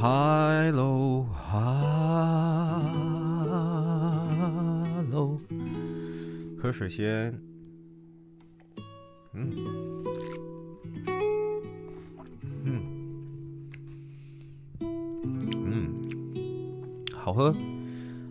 [0.00, 1.26] ，Hello，Hello，
[6.56, 7.36] 喝水先。
[9.34, 9.50] 嗯，
[12.64, 12.80] 嗯，
[15.64, 16.00] 嗯，
[17.12, 17.52] 好喝，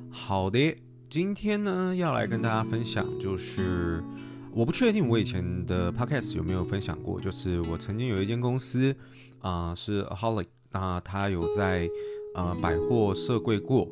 [0.09, 0.73] 好的。
[1.09, 4.03] 今天呢，要来跟大家分享，就是
[4.51, 8.95] 我不确定我以前的 podcast 有没有分享过，就是我曾经有一间公司，
[9.39, 10.47] 啊、是 Aholic，
[10.79, 11.89] 那他有在
[12.35, 13.89] 呃百货设柜过，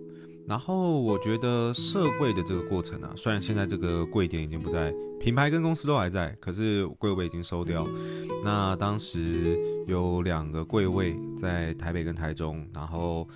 [0.48, 7.88] 然后我觉得设柜的这个过程啊，虽然现在这个柜点已经不在，品牌跟公司都还在，可是柜位已经收掉。
[8.44, 9.58] 那当时
[9.88, 13.28] 有两个柜位在台北跟台中，然后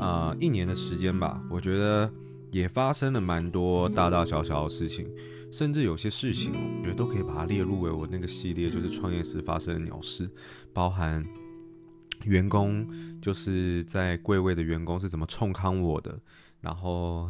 [0.00, 2.10] 呃一年的时间吧，我觉得。
[2.52, 5.06] 也发生了蛮多大大小小的事情，
[5.50, 10.30] 甚至有些事情，我觉得都可以把它列入为我那个系列，就是创业时发生的鸟事，
[10.72, 11.22] 包含
[12.24, 12.86] 员工
[13.20, 16.18] 就是在柜位的员工是怎么冲康我的，
[16.60, 17.28] 然后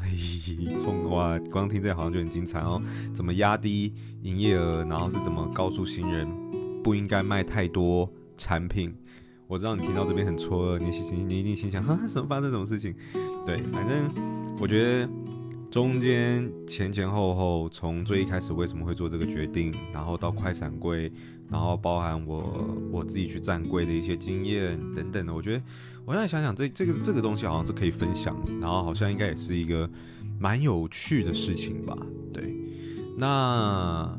[0.82, 2.80] 冲哇，光听这好像就很精彩哦，
[3.14, 6.26] 怎么压低营业额，然后是怎么告诉新人
[6.82, 8.94] 不应该卖太多产品。
[9.48, 12.94] 我知道你听到这边很错愕，你心你一定心想哈，什么发生什么事情？
[13.44, 14.10] 对，反正
[14.58, 15.08] 我觉得
[15.70, 21.12] 中间前前后后，从最一开始为什么会做这个决定，然后到快闪柜，
[21.50, 25.62] 然后包含我我自己去站柜的一些经验等等的，我觉得
[26.04, 29.88] 我现在想想，这这个这个东西好像是可以分享，然后好像应该也是一个
[30.38, 31.96] 蛮有趣的事情吧？
[32.32, 32.54] 对，
[33.16, 34.18] 那。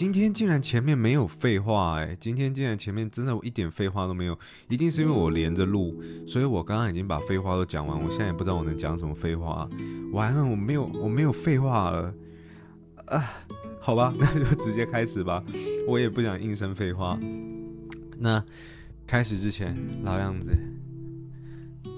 [0.00, 2.16] 今天竟然前面没有废话哎！
[2.18, 4.38] 今天竟然前面真的一点废话都没有，
[4.70, 5.94] 一定是因为我连着录，
[6.26, 9.68] 所以我刚刚已经把废话都讲完，我现在也不知道我能讲什么废话。
[10.10, 12.14] 完了，我没有我没有废话了
[13.08, 13.22] 啊！
[13.78, 15.44] 好吧，那就直接开始吧，
[15.86, 17.18] 我也不想硬生废话。
[18.16, 18.42] 那
[19.06, 20.50] 开始之前，老样子，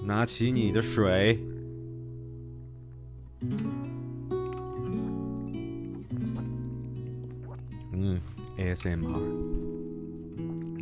[0.03, 1.39] 拿起你的水。
[8.05, 8.19] 嗯
[8.57, 9.21] ，ASMR，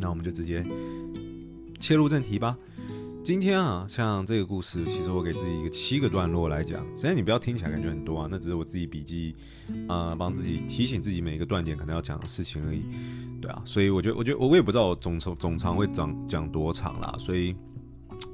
[0.00, 0.64] 那我们就直接
[1.78, 2.58] 切入正题吧。
[3.22, 6.84] 今天啊，像这个故事，其实我给自己一个七个段落来讲。
[6.96, 9.36] 虽然你不要听起来感觉很多啊，那只是我自己笔记，
[9.88, 12.82] 呃，帮自己提醒自己每一个断点可能要讲的事情而已。
[13.40, 17.54] 对啊，所以我觉得，我觉得我我也不知道我总总长会讲讲多长啦，所以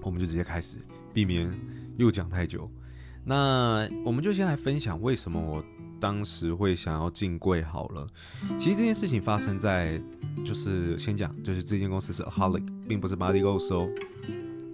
[0.00, 0.78] 我们就直接开始，
[1.12, 1.52] 避免
[1.98, 2.70] 又讲太久。
[3.22, 5.62] 那我们就先来分享为什么我。
[6.00, 8.06] 当时会想要进柜好了，
[8.58, 10.00] 其实这件事情发生在，
[10.44, 13.88] 就是先讲，就是这间公司是 Aholic，并不是 Body Ghost 哦。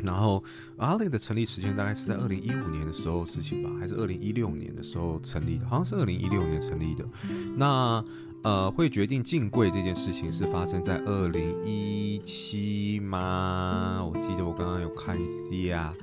[0.03, 0.45] 然后
[0.77, 5.67] Aholic 的成立时间大概是在二零一五年的时候事情吧，还是二零一六年的时候成立的？
[5.67, 7.05] 好像是二零一六年成立的。
[7.57, 8.05] 那
[8.43, 14.05] 呃，会决定进柜这件事情是发生在二零一七吗？
[14.05, 15.95] 我记得我刚刚有看一下。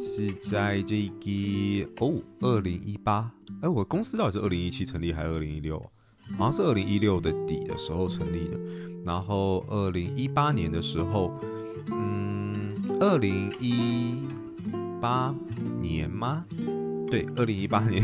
[0.00, 3.30] 是在这个哦，二零一八，
[3.60, 5.78] 哎，我公司到底是二零一七成立还是二零一六？
[6.38, 8.58] 好像是二零一六的底的时候成立的，
[9.04, 11.32] 然后二零一八年的时候，
[11.90, 14.26] 嗯，二零一
[15.00, 15.34] 八
[15.80, 16.44] 年吗？
[17.10, 18.02] 对，二零一八年，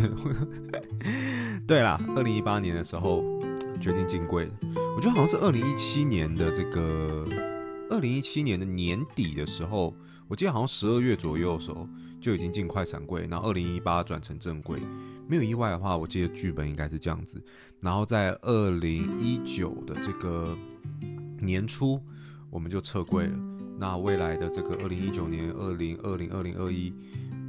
[1.67, 3.23] 对啦，二零一八年的时候
[3.81, 4.49] 决定进柜，
[4.97, 7.25] 我觉得好像是二零一七年的这个，
[7.89, 9.95] 二零一七年的年底的时候。
[10.29, 11.89] 我记得好像十二月左右的时候
[12.21, 14.79] 就已经进快闪柜，然后二零一八转成正柜，
[15.29, 17.41] 没有意外的话，我记得剧本应该是这样子。
[17.81, 20.57] 然后在二零一九的这个
[21.39, 22.01] 年初，
[22.51, 23.39] 我们就撤柜了。
[23.79, 26.93] 那未来的这个二零一九年、二零二零、二零二一，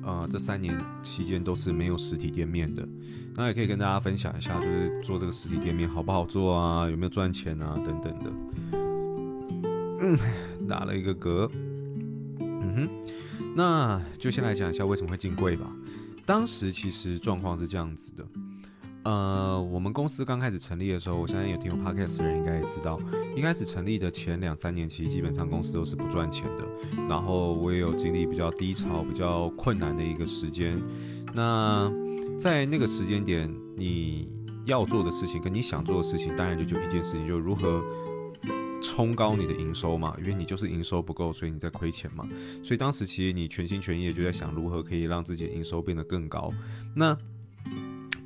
[0.04, 2.88] 呃，这三年期间都是没有实体店面的。
[3.34, 6.90] 那也可以跟大家分享一下，就是做这个实体店面好不好做啊？
[6.90, 7.74] 有没有赚钱啊？
[7.78, 8.32] 等等的。
[10.02, 10.18] 嗯，
[10.68, 11.50] 打了一个嗝。
[12.62, 12.90] 嗯哼，
[13.56, 15.66] 那就先来讲一下为什么会进柜吧。
[16.26, 18.28] 当时其实状况是这样子的，
[19.04, 23.00] 呃，我们公司刚开始成立的时候，我相信有听过 Podcast 的人应该也知道，
[23.34, 26.68] 一开始成立的前两三年，其实基本上公司都是不赚钱的。
[27.08, 30.78] 然后我也有经历比较低潮、比较困难的一个时间。
[31.34, 31.90] 那
[32.38, 34.28] 在那个时间点，你
[34.66, 37.82] 要做的事情跟你想做的事情，当然就就一件事情，就如何。
[38.82, 42.28] 冲高你的营收嘛，因为你就是营收不够，所以你在亏钱嘛。
[42.64, 46.52] 所以当时其实你全心全意就在想如何可以让自己的营收变得更高。
[46.96, 47.18] 那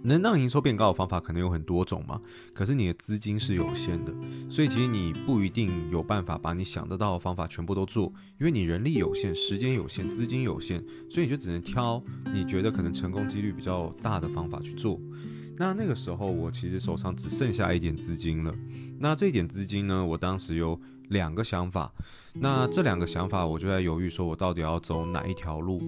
[0.03, 2.19] 能让营收变高的方法可能有很多种嘛，
[2.55, 4.11] 可是你的资金是有限的，
[4.49, 12.03] 所以其实你不一定有办法把你想得到的方法全部都做，因为你人力有限、时间有限、资金有限，所以你就只能挑
[12.33, 14.99] 你觉得可能成功几率比较大的方法去做。
[15.61, 18.51] 那那个时候，我其实手上只剩下一点资金了。
[18.99, 20.79] 那这点资金呢，我当时有
[21.09, 21.93] 两个想法。
[22.33, 25.79] 那这两个想法，我就在犹豫，说我到底要走哪一条路，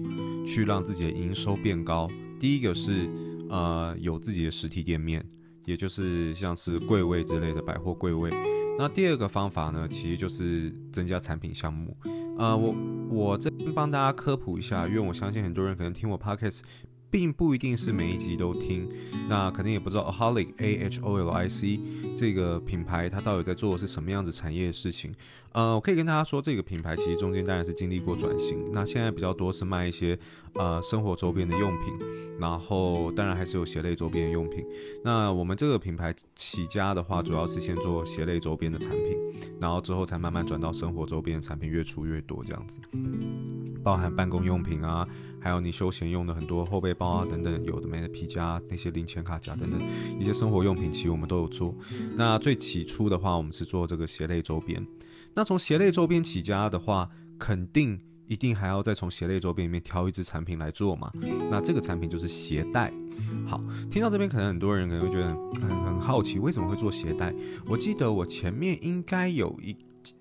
[0.46, 2.08] 去让自己的营收变高。
[2.38, 3.10] 第一个是，
[3.50, 5.26] 呃，有自己的实体店面，
[5.64, 8.30] 也就是像是柜位之类的百货柜位。
[8.78, 11.96] 那第二个方法呢，其实就是增加产品项目。
[12.38, 12.72] 呃，我
[13.10, 16.60] 我这边帮大家科普一下，因为我相信很多人可能听我 Podcast。
[17.14, 18.88] 并不一定是每一集都听，
[19.28, 21.78] 那肯定也不知道 Aholic A H O L I C
[22.16, 25.14] 这个品牌它到底在做的是什么样子产业的事情。
[25.54, 30.18] 呃，我可以跟大家说，这个品牌其实中间当然是经历过转型，那现在比较多是卖一些
[30.54, 31.94] 呃生活周边的用品，
[32.40, 34.66] 然后当然还是有鞋类周边的用品。
[35.04, 39.16] 那我们这个品牌起家的话，主要是先做鞋类周边的产品，
[39.60, 42.80] 然后之后才慢慢转到生活周边的产品，越出越多这样子，
[43.84, 45.06] 包含办公用品啊。
[45.40, 49.78] 还有你休闲用的很多后背包啊等等，有的没的皮夹那些零钱卡夹等等
[50.18, 51.72] 一些生活用品，其实我们都有做。
[52.16, 54.84] 那最起初的话，我们是做这个鞋类周边。
[55.34, 61.10] 那从鞋类周边起家的话，肯定一定还要再从鞋类周边里面挑一支产品来做嘛。
[61.50, 62.92] 那这个产品就是鞋带。
[63.46, 63.60] 好，
[63.90, 67.34] 听到这边可能很多人可能会觉得很很好奇，为什么会做鞋带？
[67.66, 69.76] 我记得我前面应该有一。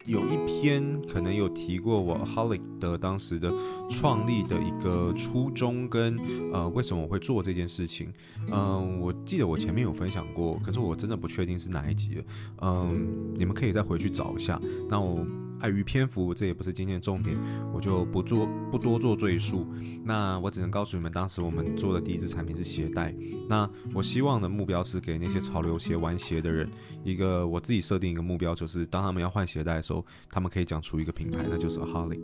[0.06, 3.52] 有一篇可能有提过我 Holic 的当时的
[3.90, 6.20] 创立的一个初衷跟
[6.52, 8.12] 呃为什么我会做这件事情，
[8.52, 12.24] 嗯、我记得我前面有分享过，可是我真的不确定是哪一集，
[12.62, 14.60] 嗯、你们可以再回去找一下。
[14.90, 15.26] 那我。
[15.64, 17.38] 碍于篇幅，这也不是今天的重点，
[17.74, 19.66] 我就不做不多做赘述。
[20.04, 23.16] 那我只能告诉你们，当时我们做的第一支产品是鞋带。
[23.48, 26.70] 那我希望的目标是给那些潮流鞋玩鞋的人
[27.06, 32.20] 一个我自己设定一个目标，就是当他们要换鞋带的时候，他们可以讲出一个品牌，那就是 Holly。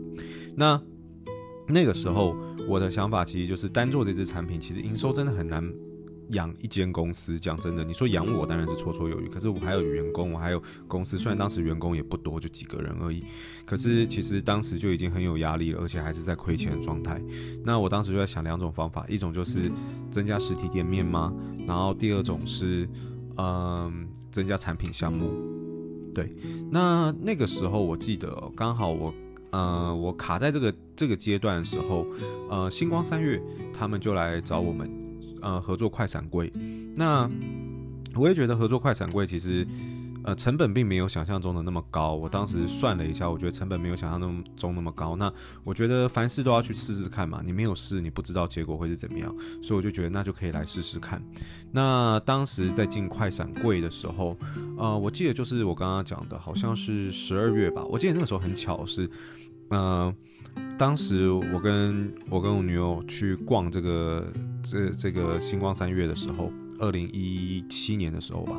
[0.54, 0.78] 那
[1.66, 2.36] 那个时候
[2.68, 5.64] 我的想法其实就是单做这支产品，其实营收真的很难。
[6.30, 13.24] 养一间公司，讲真的，你说养我当然是绰绰有余，可是我还有员工，我还有公司，虽然当时员工也不多，就几个人而已，
[13.64, 17.20] 可是其实当时就已经很有压力了，而且还是在亏钱的状态。
[17.64, 19.70] 那我当时就在想两种方法，一种就是
[20.10, 21.32] 增加实体店面吗？
[21.66, 22.88] 然后第二种是，
[23.36, 23.92] 嗯、呃，
[24.30, 25.30] 增加产品项目。
[26.14, 26.34] 对，
[26.70, 29.14] 那那个时候我记得刚好我，
[29.50, 32.06] 呃，我卡在这个这个阶段的时候，
[32.48, 33.40] 呃，星光三月
[33.72, 34.99] 他们就来找我们。
[35.42, 36.52] 呃，合作快闪柜，
[36.94, 37.28] 那
[38.14, 39.66] 我也觉得合作快闪柜其实，
[40.24, 42.14] 呃，成本并没有想象中的那么高。
[42.14, 45.16] 我当时算了一下，我觉得成本没有想象中那么高。
[45.16, 45.32] 那
[45.64, 49.34] 我觉得凡事都要去试试看嘛，你没有试，你不知道结果会是怎么样。
[49.62, 51.22] 所以我就觉得那就可以来试试看。
[51.72, 54.36] 那当时在进快闪柜的时候，
[54.76, 57.84] 呃，我记得就是我刚刚讲的，好像是十二月吧。
[57.84, 59.08] 我记得那个时候很巧是，
[59.70, 60.14] 呃。
[60.78, 64.24] 当时我跟我跟我女友去逛这个
[64.62, 68.58] 这这个星光三月的时候，二零一七年的时候吧。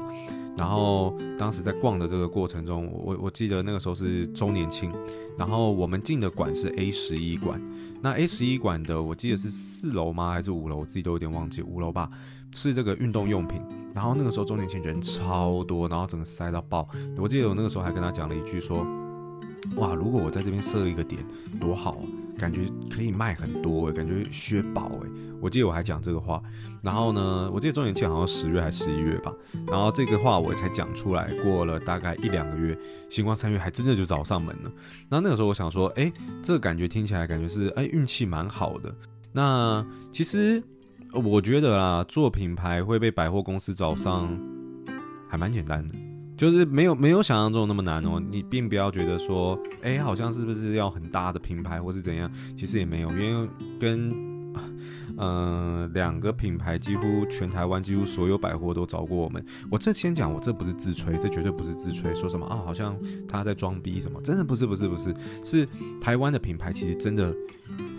[0.56, 4.92] 然后当时在逛的这个过程中，我我记得那个时候是周年庆，
[5.38, 7.60] 然后我们进的馆是 A 十一馆。
[8.02, 10.32] 那 A 十一馆的我记得是四楼吗？
[10.32, 10.78] 还是五楼？
[10.78, 12.08] 我自己都有点忘记，五楼吧。
[12.54, 13.60] 是这个运动用品。
[13.94, 16.88] 然后那个时候周年庆人超多，然后整个塞到爆。
[17.18, 18.86] 我记得我那个时候还跟他讲了一句说。
[19.76, 21.24] 哇，如果我在这边设一个点，
[21.60, 22.04] 多好啊！
[22.38, 25.10] 感觉可以卖很多哎，感觉削宝哎。
[25.40, 26.42] 我记得我还讲这个话，
[26.84, 29.34] 然后呢，我记得周年庆好像十月还是十一月吧，
[29.68, 32.78] 然后这个话我才讲出来，过了大概一两个月，
[33.10, 34.72] 星光三月还真的就找上门了。
[35.10, 36.12] 那那个时候我想说，哎，
[36.44, 38.94] 这个感觉听起来感觉是哎运气蛮好的。
[39.32, 40.62] 那其实
[41.14, 44.30] 我觉得啊，做品牌会被百货公司找上，
[45.28, 45.96] 还蛮简单的。
[46.42, 52.32] 就是没有没有想象中那么难哦，你并不要觉得说，哎，好像是不是要很大的品牌或是怎样？
[52.58, 53.48] 其实也没有，因为
[53.80, 54.10] 跟
[55.18, 59.44] 嗯、两个品牌几乎全台湾几乎所有百货都找过我们。
[59.70, 64.22] 我这先讲，我这不是自吹，这绝对不是自吹，说什么啊，好像他在装逼什么？
[64.22, 65.14] 真的不是不是不是，
[65.44, 65.68] 是
[66.00, 67.34] 台湾的品牌其实真的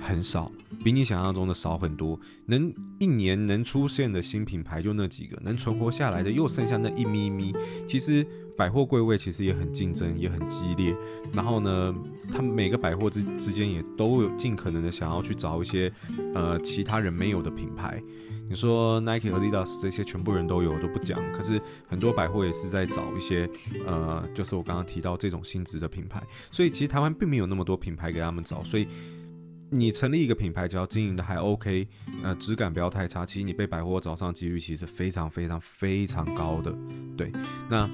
[0.01, 0.51] 很少。
[0.85, 7.55] 比你想象中的少很多，能一年能出现的新品牌就那几个，能存活下来的又剩下那一咪咪。
[7.87, 8.27] 其实
[8.63, 10.95] 百货柜位其实也很竞争，也很激烈。
[11.33, 11.93] 然后呢，
[12.31, 15.93] 他们每个百货之之间也都有尽可能的想要去找一些
[16.33, 18.01] 呃其他人没有的品牌。
[18.49, 21.19] 你说 Nike 和 Adidas 这些全部人都有，都不讲。
[21.33, 23.51] 可是很多百货也是在找一些
[23.85, 26.23] 呃，就是我刚刚提到这种性质的品牌。
[26.53, 28.87] 所以其实台湾并没有那么多品牌给他们找，所以。
[29.75, 31.89] 你成立一个品牌，只要经营的还 OK，
[32.23, 36.71] 呃，质感不要太差，其实你被百货找上几率其实非常非常非常高的。
[37.17, 37.33] 对，
[37.71, 37.89] 那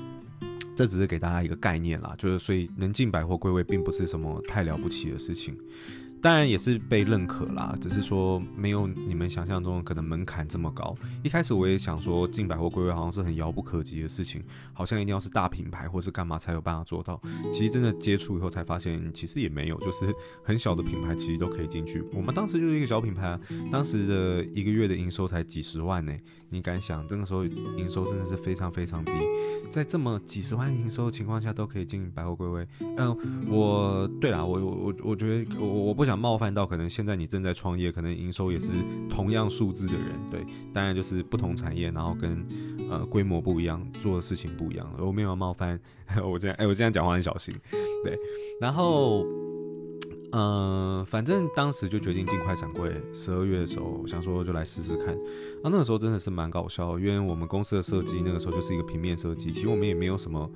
[0.78, 5.58] 这只是给大家一个概念啦，就是所以能进百货柜位并不是什么太了不起的事情。
[6.20, 10.94] 当然也是被认可啦，只是说没有你们想象中可能门槛这么高。
[11.22, 17.20] 一开始我也想说进百货柜位好像是很遥不可及的事情，好像一定要是大品牌或是干嘛才有办法做到。
[17.52, 22.02] 其实真的接触以后才发现，其实也没有，就是很小的品牌其实都可以进去。
[22.12, 23.38] 我们当时就是一个小品牌，
[23.70, 26.12] 当时的一个月的营收才几十万呢。
[26.50, 29.12] 你敢想，这个时候营收真的是非常非常低，
[29.68, 32.66] 在这么几十万营收的情况下都可以进百货柜位。
[32.96, 38.72] 嗯，我对啦，我我我觉得我我不想冒犯到可能现在你正在创业，可能营收也是
[39.10, 42.46] 同样数字的人，对，当然就是不同产业，然后跟
[42.90, 44.90] 呃规模不一样，做的事情不一样。
[44.98, 45.78] 我没有冒犯，
[46.24, 47.54] 我这样哎，我这样讲话很小心，
[48.02, 48.18] 对，
[48.60, 49.26] 然后。
[50.32, 52.92] 嗯、反正当时就决定进快闪柜。
[53.12, 55.14] 十二月的时候，想说就来试试看。
[55.62, 60.50] 啊，那个时候真的是蛮搞笑，因为我们公司的设计那个时候就是一个平面设计，其实我们也没有什么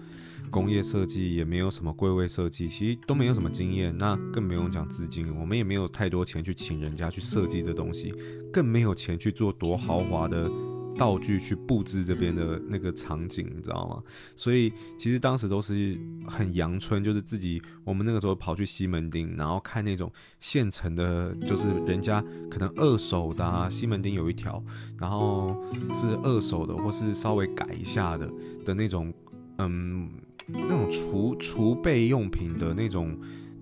[0.50, 3.96] 工业设计，也没有什么柜位设计，其实都没有什么经验。
[3.96, 8.12] 那更不用讲资金，我们也没有太多钱去请人家去设计这东西，
[8.52, 10.50] 更没有钱去做多豪华的。
[10.94, 14.02] 道具去布置这边的那个场景，你知道吗？
[14.36, 24.62] 所以其实当时都是很阳春，就是自己我们那个时候跑去西门町，然后看那种现成的，就是人家可能二手的啊，西门町有一条，
[24.98, 25.56] 然后
[25.94, 28.30] 是二手的或是稍微改一下的
[28.64, 29.12] 的那种，
[29.58, 30.10] 嗯，
[30.46, 33.18] 那种储储备用品的那种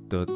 [0.09, 0.27] 的。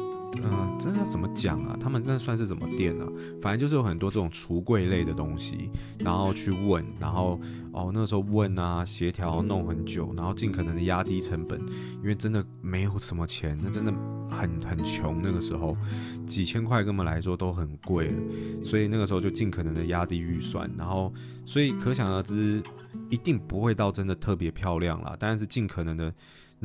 [0.43, 1.77] 嗯，这要怎么讲啊？
[1.79, 3.05] 他们那算是什么店呢？
[3.41, 7.39] 反正就是有很多这种橱柜类的东西，然后去问，然后
[7.71, 11.59] 哦那个时候问啊，协调弄很久，然后尽可能的压低成本，
[12.01, 13.91] 因为真的没有什么钱，那真的
[14.29, 15.75] 很很穷，那个时候
[16.25, 21.13] 几千块根本来说都很贵了，所以那个时候就尽可能的压低预算，然后
[21.45, 22.61] 所以可想而知，
[23.09, 26.13] 一定不会到真的特别漂亮啦，当然是尽可能的。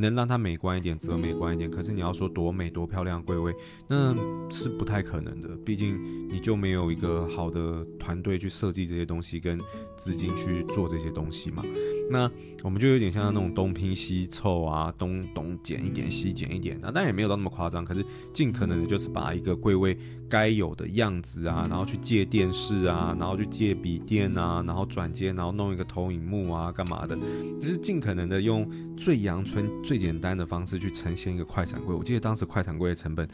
[0.00, 1.70] 能让它美观一点，则美观一点。
[1.70, 3.54] 可是你要说多美多漂亮贵位，
[3.86, 4.14] 那
[4.50, 5.48] 是不太可能的。
[5.64, 9.58] 毕竟你就没有一个好的团队去设计这些东西，跟
[9.96, 11.62] 资金去做这些东西嘛。
[12.10, 12.28] 那
[12.64, 16.76] 我们就有点像那种东拼西凑啊，东东减一点，西减一点。
[16.84, 19.96] 啊，但也没有到那么夸张，可是尽可能的就是把一个柜位
[20.28, 27.16] 该有的样子啊，然后去借电视啊，然后去借笔电啊，然后转接，然后弄一个投影幕啊，干嘛的，
[27.60, 29.68] 就是尽可能的用最阳春。
[29.90, 33.28] 最简单的方式去呈现一个快闪柜，我记得当时快闪柜的成本，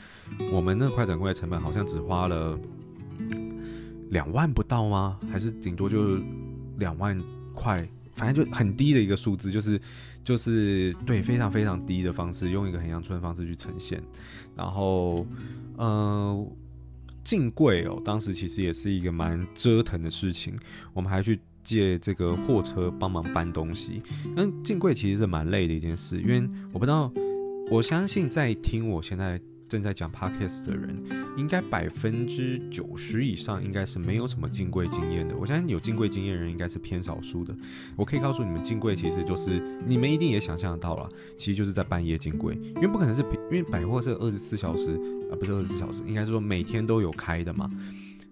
[0.51, 2.59] 我们那快闪柜的成本好像只花了
[4.09, 5.21] 两万不到吗？
[5.31, 6.19] 还是顶多就
[6.79, 7.21] 两万
[7.53, 9.79] 块，反正就很低的一个数字，就是
[10.25, 14.03] 就是对非常非常低的方式，用一个很阳春的方式去呈现。
[14.57, 15.27] 然后，
[15.77, 16.53] 呃，
[17.23, 20.59] 进柜哦，当时其实也是一个蛮折腾的事情，
[20.95, 21.39] 我们还去。
[21.67, 24.01] 借这个货车帮忙搬东西，
[24.37, 27.13] 那进柜其实是蛮累的一件事，因为我不知道，
[27.69, 30.97] 我相信在听我现在正在讲 podcast 的人，
[31.37, 35.37] 应该百分之九十以上应该是没有什么进柜经验的。
[35.37, 37.53] 我相信有进柜经验的人应该是偏少数的。
[37.97, 44.93] 我可以告诉你们，进柜其实就是你们一定也想象到了，其实就是在半夜进柜，因为不可能是因为百货是二十四小时
[45.33, 47.69] 啊，不是二十四小时，应该是说每天都有开的嘛，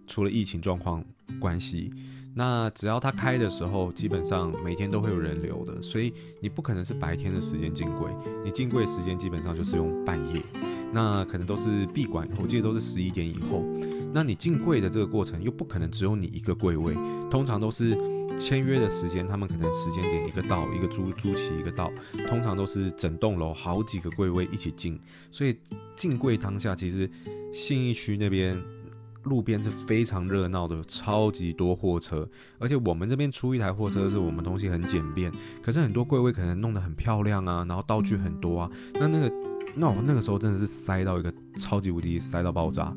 [0.07, 1.05] 除了疫情状况
[1.41, 1.93] 关系。
[2.37, 8.11] 那只要他开的时候，基本上每天都会有人流的，所以你不可能是白天的时间进柜，
[8.45, 10.43] 你进柜时间基本上就是用半夜，
[10.93, 13.65] 那可能都是闭馆，我记得都是十一点以后。
[14.13, 16.95] 那你进柜的这个过程又不可能只有你一个柜位，
[17.31, 17.97] 通常都是
[18.37, 21.93] 签约的时间，他们可能时间点一个到，一个租租期一个到，
[22.29, 24.99] 通常都是整栋楼好几个柜位一起进，
[25.31, 25.57] 所以
[25.95, 27.09] 进柜当下其实
[27.53, 28.61] 信义区那边。
[29.25, 32.29] 路边是非常热闹的，超级多货车，
[32.59, 39.33] 而且我们这边出一台货车是我们东西很简便，可是很多柜位可能弄得很漂亮啊，然后道具很多啊，那那个
[39.75, 42.95] 那我那个时候真的是塞到一个超级无敌塞到爆炸，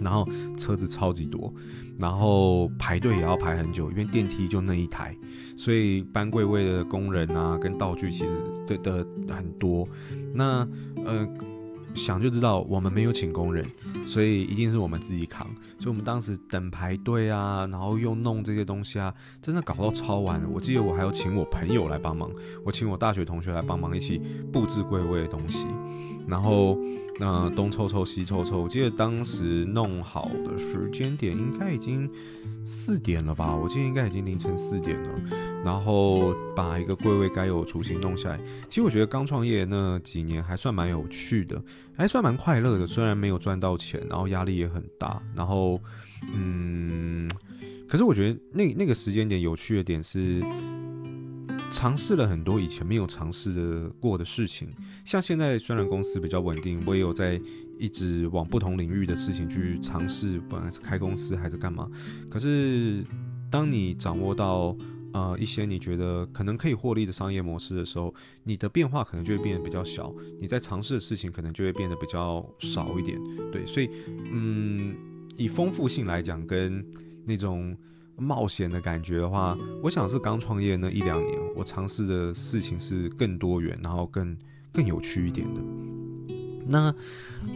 [0.00, 1.52] 然后车子超级多，
[1.98, 5.16] 然后排队也要排很久，因为电梯就那一台，
[5.56, 8.30] 所以搬柜位的工人啊跟道具其实
[8.66, 9.88] 对的很多，
[10.32, 10.66] 那
[11.04, 11.28] 呃。
[11.94, 13.64] 想就知道我们没有请工人，
[14.06, 15.46] 所以一定是我们自己扛。
[15.78, 20.48] 所以我们当时等排队啊，然后又弄这些东西啊，真的搞到超晚了。
[20.48, 22.30] 我记得我还要请我朋友来帮忙，
[22.64, 24.20] 我请我大学同学来帮忙一起
[24.52, 25.66] 布置柜位的东西，
[26.26, 26.76] 然后。
[27.16, 32.10] 那东凑凑西凑凑，我记得当时弄好的时间点应该已经
[32.64, 33.54] 四点了吧？
[33.54, 35.10] 我记得应该已经凌晨四点了。
[35.64, 38.40] 然后把一个柜位该有的雏形弄下来。
[38.68, 41.62] 其实我觉得刚创业那几年还算蛮有趣的，
[41.96, 42.86] 还算蛮快乐的。
[42.86, 45.22] 虽然没有赚到钱，然后压力也很大。
[45.34, 45.80] 然后，
[46.32, 47.28] 嗯，
[47.88, 50.42] 可是我觉得那那个时间点有趣的点是。
[51.70, 54.68] 尝试了很多以前没有尝试的过的事情，
[55.04, 57.40] 像现在虽然公司比较稳定，我也有在
[57.80, 61.90] 一直往不同领域的事情去尝试，不管是开公司还是干嘛。
[62.30, 63.02] 可是，
[63.50, 64.76] 当你掌握到
[65.14, 73.18] 呃一些你觉得可能可以获利的商业模式的时候，你的变化可能就会变得比较小，你在尝试的事情可能就会变得比较少一点。
[73.50, 73.88] 对，所以
[74.30, 74.94] 嗯，
[75.36, 76.84] 以丰富性来讲，跟
[77.24, 77.76] 那种
[78.16, 84.36] 冒险的感觉的话，我想是刚创业那一两年，我尝试的事情是更多元，然后更
[84.72, 85.60] 更有趣一点的。
[86.66, 86.94] 那，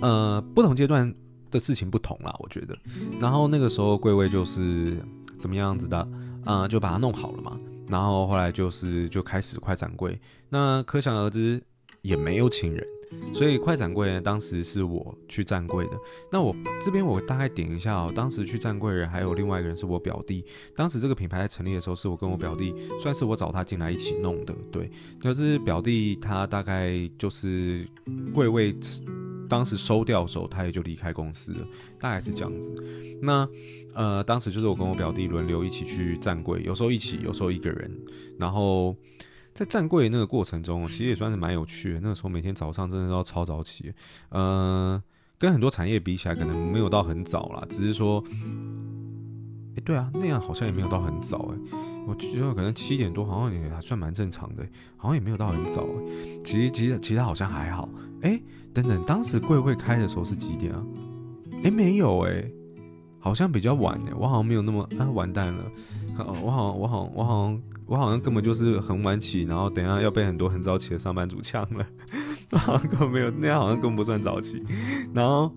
[0.00, 1.12] 呃，不同阶段
[1.50, 2.78] 的事情不同啦，我觉得。
[3.20, 4.96] 然后那个时候贵位就是
[5.36, 6.08] 怎么样子的，
[6.48, 7.58] 啊、就把它弄好了嘛。
[7.88, 11.62] 然后后来就是就开始快展柜，那可想而知
[12.02, 12.86] 也没有请人。
[13.32, 15.92] 所以快展柜呢，当时是我去站柜的。
[16.30, 20.44] 那我这边我大概点一下哦，当时去站柜人还有另外一个人是我表弟。
[20.76, 24.54] 当时这个品牌在成立的时候，是我跟我表弟，算是我找他进来一起弄的。
[24.70, 24.90] 对，
[25.22, 27.88] 就是表弟他大概就是
[28.34, 28.76] 柜位，
[29.48, 31.66] 当时收掉的时候，他也就离开公司了，
[31.98, 32.72] 大概是这样子。
[33.20, 33.48] 那
[33.94, 37.90] 呃，当时就是我跟我表弟轮流一起去站柜，有时候一起，有时候一个人，
[38.38, 38.94] 然后。
[39.54, 42.00] 在站柜那个过程中，其实也算是蛮有趣的。
[42.00, 43.92] 那个时候每天早上真的都要超早起，
[44.28, 45.02] 呃，
[45.36, 47.66] 跟很多产业比起来，可能没有到很早啦。
[47.68, 48.22] 只是说，
[49.74, 51.58] 哎、对啊，那样好像也没有到很早哎。
[52.08, 55.86] 我觉得可能七点多好像也还算蛮正常的，好像也没有到很早。
[56.42, 57.88] 其实其实其实好像还好。
[58.22, 58.40] 哎、
[58.72, 60.82] 等等，当时柜会开的时候是几点啊？
[61.58, 62.50] 哎、欸，没有哎，
[63.18, 65.70] 好像比较晚哎，我好像没有那么啊，完蛋了。
[66.42, 67.62] 我好像我好像我好像。
[67.88, 71.86] 我好像根本就是很晚起，然后等一下要被很多很早起的上班族呛了。
[72.52, 74.62] 我好像根本没有那样，好像根本不算早起。
[75.14, 75.50] 然后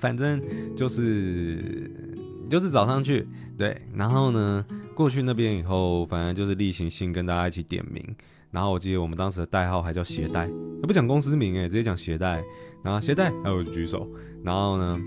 [0.00, 0.42] 反正
[0.74, 1.88] 就是
[2.48, 3.26] 就是早上去，
[3.56, 4.64] 对，然后呢
[4.94, 8.02] 过去那边以后，反正就是例行性跟大家一起点名。
[8.50, 10.48] 然后我记得我们当时的代号还叫鞋带，
[10.82, 12.42] 不讲公司名诶，直接讲鞋带。
[12.82, 14.08] 然后鞋带，还有举手。
[14.42, 14.98] 然后呢？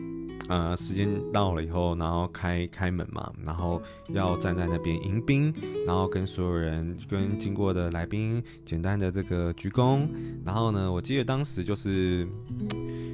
[0.50, 5.54] 呃，时间到了以后，然后开开门嘛，然后要站在那边迎宾，
[5.88, 10.06] 然后跟所有人跟经过的来宾简单的这个鞠躬。
[10.44, 12.28] 然后呢，我记得当时就是，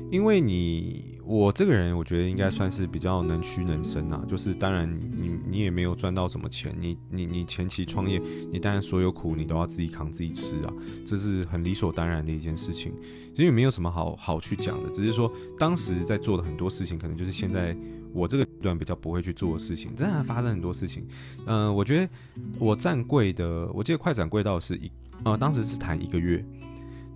[0.09, 4.23] 因为你我这个人，我觉得应该算是比较能屈能伸啊。
[4.27, 10.73] 就是当然你你也没有赚到什么钱，你你你前期创业，你当然所有苦你都要自己扛自己吃啊，
[11.05, 12.93] 这是很理所当然的一件事情。
[13.31, 17.75] 其实也没有什么好好去讲的，只是说当时在做的很多事情，可能就是现在
[18.13, 21.05] 我这个阶段比较不会去做的事情，真的发生很多事情。
[21.45, 22.09] 嗯、我觉得
[22.57, 24.89] 我站柜的，我记得快展柜到是一，
[25.25, 26.43] 呃，当时是谈一个月。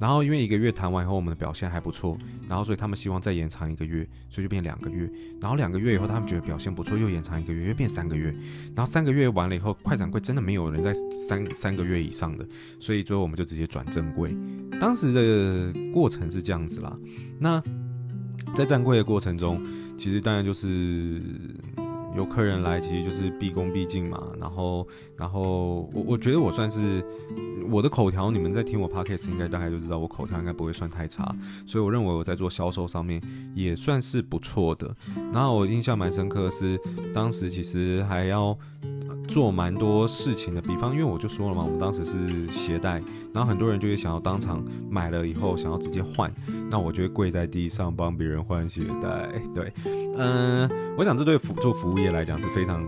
[0.02, 2.18] 然后因为一个月谈完以后，我们的表现还不错，
[2.50, 5.08] 然后所以他们希望再延长一个月，所以就变两个月。
[5.40, 8.36] 然后两个月以后，他们觉得表现不错，又延长一个月，又变三个月。
[8.76, 12.44] 然后三个月完了以后，快展柜真的没有人在三三个月以上的，
[12.80, 14.36] 所以最后我们就直接转正柜。
[14.80, 16.96] 当时的过程是这样子啦。
[17.40, 17.62] 那
[18.56, 19.62] 在站柜的过程中，
[20.00, 21.22] 其实当然就是。
[22.16, 24.22] 有客人来，其实就是毕恭毕敬嘛。
[24.40, 27.04] 然后，然后我我觉得我算是
[27.70, 31.36] 我的口条，你们在听我 podcast 应该大概就知道我口条应该不会算太差。
[31.66, 33.22] 所以我认为我在做销售上面
[33.56, 34.96] 也算是不错的。
[35.34, 36.80] 然后我印象蛮深刻的是，
[37.14, 38.58] 当时其实还要。
[39.28, 43.02] 做蛮多事情的，比方，因为我就说了嘛，我们当时是鞋带，
[43.34, 46.30] 然后很多人就会想要当场买了以后想要直接换，
[46.70, 49.32] 那我就会跪在地上帮别人换鞋带。
[49.56, 49.72] 对，
[50.18, 52.88] 嗯、我想这对辅助服务 业来讲是非常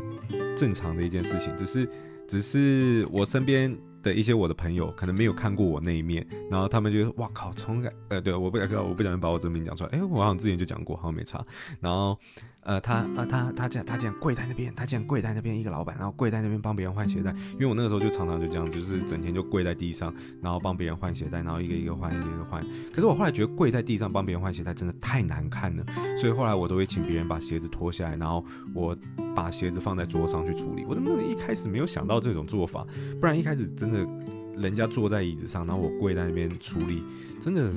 [0.55, 1.89] 正常的一件事情，只是，
[2.27, 11.45] 只是我身边的一些我的朋友可能没有看过我那一面，然后他们就哇靠，从来呃，对，我不想我不小心把我真名讲出来，哎、我好像之前就讲过，好像没差，
[11.79, 12.17] 然后。
[12.65, 17.31] 呃，他呃他他这样他这样跪在那边，他这样跪在那边一个老板，然后跪在那边帮别人换鞋带。
[17.53, 22.61] 因为我那个时候就常常就这样，就是整天就跪在地上，然后帮别人换鞋带，然后一个一个换，一个一个换。
[22.93, 25.85] 可是我后来觉得跪在地上帮别人换鞋带真的太难看了，
[26.17, 28.97] 所以后来我都会请别人把鞋子脱下来，然后我
[29.35, 30.85] 把鞋子放在桌上去处理。
[30.85, 32.85] 我怎么一开始没有想到这种做法？
[33.19, 34.07] 不然一开始真的
[34.57, 37.03] 人家坐在椅子上，然后我跪在那边处理，
[37.41, 37.73] 真的。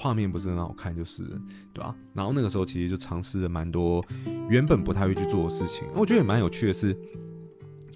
[0.00, 1.24] 画面不是很好看，就是
[1.72, 1.94] 对吧、啊？
[2.14, 4.04] 然后那个时候其实就尝试了蛮多
[4.48, 5.82] 原本不太会去做的事情。
[5.92, 6.96] 我觉得也蛮有趣的是，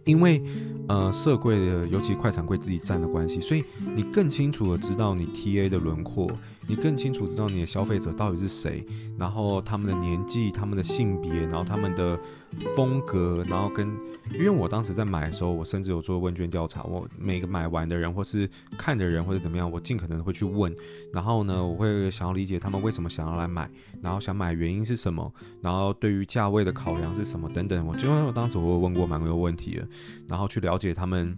[0.05, 0.43] 因为
[0.89, 3.63] 呃，社柜的尤其快闪柜自己站的关系，所以
[3.95, 6.29] 你更清楚的知道你 TA 的轮廓。
[6.69, 8.85] 你更清楚知道你的消费者到底是谁，
[9.19, 12.19] 然后他们的年纪、他们的性别，然后他们的
[12.77, 13.89] 风格，然后跟，
[14.35, 18.49] 因为我当时在买的时候，我甚至有做问卷调查，我每个买完的人或是
[18.79, 20.75] 看的人或者怎么样，我尽可能会去问，
[21.13, 23.69] 然后呢，我会想要理解他们为什么想要来买，
[24.01, 29.89] 然后想买原因是什么，然后对于价位的考量是什么等等，我就因为当时我问过蛮多问题的，
[30.29, 31.37] 然后去了解他们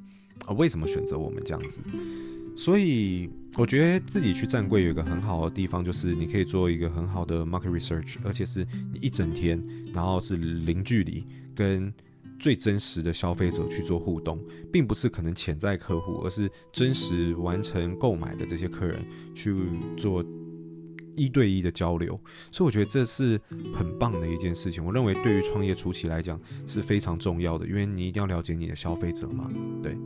[0.56, 1.80] 为什么选择我们这样子。
[2.56, 9.62] 所以我觉得自己去站柜有一个很好的地方，就是你可以做一个很好的 market research，而且是你一整天，
[9.92, 11.92] 然后是零距离跟
[12.38, 14.38] 最真实的消费者去做互动，
[14.72, 19.54] 并不是可能潜在客户，而是真实完成购买的这些客人去
[19.96, 20.24] 做。
[21.16, 22.18] 一对一的交流，
[22.50, 23.40] 所以我觉得这是
[23.72, 24.84] 很棒的一件事情。
[24.84, 29.50] 我认为对于创业初期来讲是非常重要的，因为你一定要了解你的消费者嘛。
[29.82, 29.96] 对，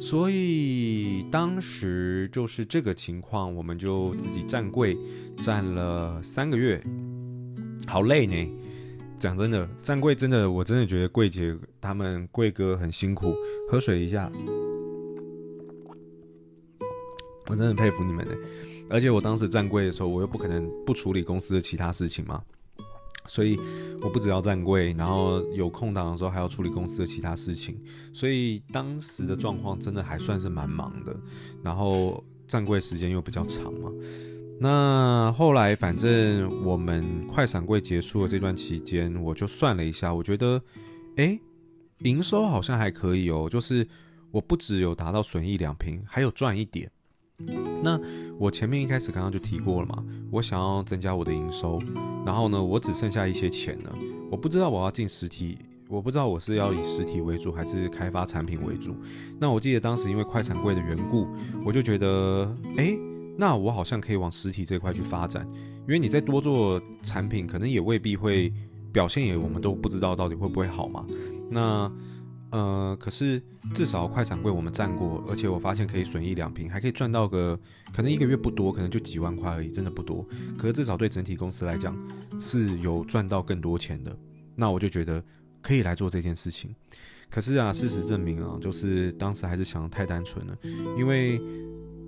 [0.00, 4.96] 所以当时就是这个情况，我们就自己站柜
[5.36, 6.82] 站了三个月，
[7.86, 8.52] 好累呢。
[9.18, 13.34] 讲真的，站柜真的，我真的觉得柜姐他们柜哥很辛苦。
[13.66, 14.30] 喝水一下，
[17.48, 18.32] 我真的很佩服你们呢。
[18.88, 22.42] 而且我当时站柜的时候，我又不可能不处理公司的其他事情嘛，
[23.26, 23.58] 所以
[24.00, 27.76] 我不只要站柜，然后有空档的时候还要处理公司的其他事情，
[28.12, 31.16] 所以当时的状况真的还算是蛮忙的。
[31.62, 33.90] 然后站柜时间又比较长嘛，
[34.60, 40.62] 那后来反正我们快闪柜结束的这段期间，我就算了一下，我觉得，
[41.16, 41.38] 哎，
[41.98, 43.86] 营收好像还可以哦，就是
[44.30, 46.88] 我不只有达到损益两平，还有赚一点。
[47.82, 48.00] 那
[48.38, 51.78] 我前面一开始刚刚就提过了嘛，我想要增加我的营收，
[52.24, 53.94] 然后呢，我只剩下一些钱了，
[54.30, 58.96] 我不知道我要进实体，我不知道我是要以实体为主还是开发产品为主。
[59.38, 61.28] 那我记得当时因为快闪柜的缘故，
[61.64, 62.98] 我就觉得，诶，
[63.36, 65.46] 那我好像可以往实体这块去发展，
[65.86, 68.52] 因为你再多做产品，可能也未必会
[68.92, 71.04] 表现也，我们都不知道到底会不会好嘛。
[71.50, 71.92] 那。
[72.50, 73.42] 呃，可是
[73.74, 77.58] 至少快闪柜我们占过，而且我发现可以损一两瓶，还可以赚到个
[77.92, 80.26] 可能一个月不多，可能就几万块而已，真的不多。
[80.56, 81.96] 可是至少对整体公司来讲
[82.38, 84.16] 是有赚到更多钱的，
[84.54, 85.22] 那我就觉得
[85.60, 86.74] 可以来做这件事情。
[87.28, 90.56] 可是啊，事实证明啊，就是当时还是想得太单纯了，
[90.96, 91.40] 因为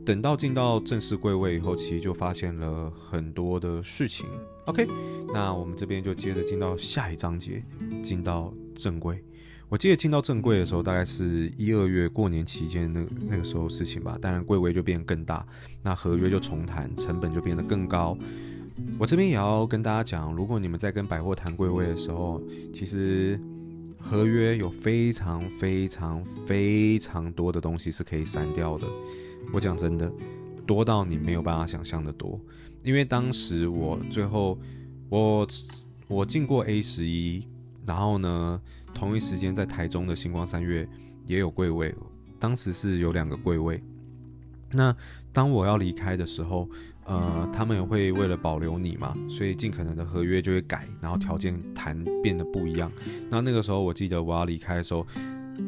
[0.07, 4.25] 等到进到正式柜位以后，其实就发现了很多的事情。
[4.67, 4.87] OK，
[5.35, 7.63] 那我们这边就接着进到下一章节，
[8.03, 9.23] 进到正柜。
[9.69, 14.19] 我记得进到正柜的时候，大概是一二月过年期间那那个时候事情吧。
[14.21, 15.47] 当然柜位就变更大，
[15.83, 18.17] 那合约就重谈，成本就变得更高。
[18.99, 22.41] 我这边也要跟大家讲，如果你们在跟百货谈柜位的时候，
[22.73, 23.39] 其实
[23.99, 28.87] 合约有非常非常非常多的东西是可以删掉的。
[29.53, 30.11] 我讲真的，
[30.67, 32.41] 多到你没有办法想象的多。
[32.85, 34.59] 因为当时我最后
[35.11, 35.47] 我
[36.07, 37.47] 我进过 A 十一，
[37.85, 38.61] 然后呢，
[38.99, 40.87] 同一时间，在台中的星光三月
[41.25, 41.95] 也有柜位，
[42.41, 43.81] 当时是有两个柜位。
[44.73, 44.93] 那
[45.33, 46.69] 当我要离开的时候，
[47.05, 52.91] 呃，他们会为了保留你嘛，所以尽可能的合约就会改，然后条件谈变得不一样。
[53.31, 55.07] 那那个时候，我记得我要离开的时候，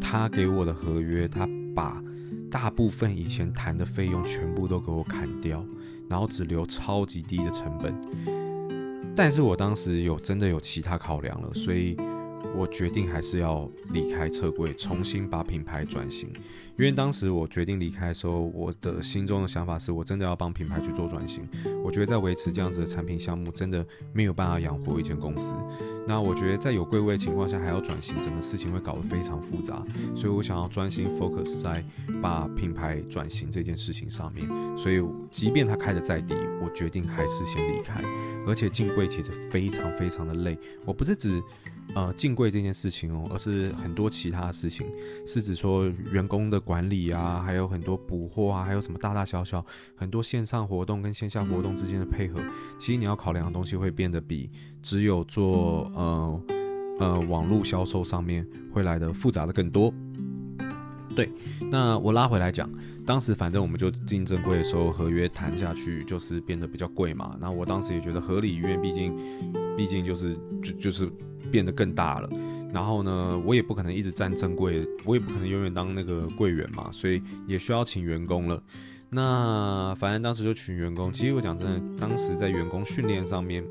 [0.00, 2.02] 他给我的合约，他把
[2.50, 5.64] 大部分以前谈的费用全部都给我砍掉，
[6.08, 7.94] 然后只留超级低的成本。
[9.14, 11.96] 但是我当时有真的有其他考量了，所以。
[12.56, 16.30] 我决定还是要离开车柜，重新把品牌转型。
[16.76, 21.46] 因为当时我决定离开的时候，我的心中的想法是我真的要帮品牌去做转型。
[21.84, 25.54] 我觉得在维持这样子的产品项目，真的没有办法养活一间公司。
[26.08, 29.84] 那我觉得在有柜位的情况下还要转型，整个事情会搞得非常复杂。
[30.16, 31.84] 所以我想要专心 focus 在
[32.22, 34.48] 把品牌转型这件事情上面。
[34.74, 38.02] 所以即便它开得再低，我决定还是先离开。
[38.46, 40.58] 而且进柜其实非常非常的累。
[40.86, 41.42] 我不是指。
[41.96, 44.86] 呃，进柜这件事情哦，而是很多其他的事情，
[45.26, 49.64] 是指说员工的管理啊，还有很多补货啊，还有什么大大小小
[49.96, 52.40] 很多线上活动跟线下活动之间的配合，
[52.78, 54.48] 其实你要考量的东西会变得比
[54.80, 56.40] 只有做呃
[57.00, 59.92] 呃网络销售上面会来得复杂的更多。
[61.16, 61.28] 对，
[61.72, 62.70] 那我拉回来讲，
[63.04, 67.36] 当时反正我们就进正规的时候，合约谈下去就是变得比较贵嘛。
[67.40, 69.12] 那我当时也觉得合理，因为毕竟
[69.76, 71.10] 毕竟就是就就是。
[71.50, 72.28] 变得更大了，
[72.72, 78.62] 然后呢，我也不可能一直站正柜，我也不可能永远当那个柜员嘛，所以也需要请员工了。
[79.08, 83.64] 那反正当时就请员工，其实我讲真的，当时在员工训练上面。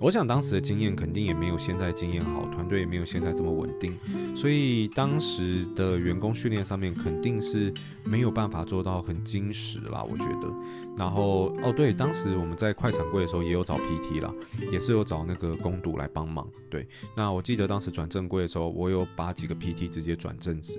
[0.00, 3.98] 我想当时的经验肯定也没有现在经验好，团队也没有现在这么稳定，
[4.36, 10.48] 所以当时的员工训练上面肯定是没有办法做到很精实啦，我觉得。
[10.96, 14.32] 然后哦对，当时我们在快闪柜的时候也有找 PT 啦，
[14.70, 16.48] 也是有找那个工读来帮忙。
[16.70, 20.78] 对，那我记得当时转正柜的时候，我有把几个 PT 直接转正职，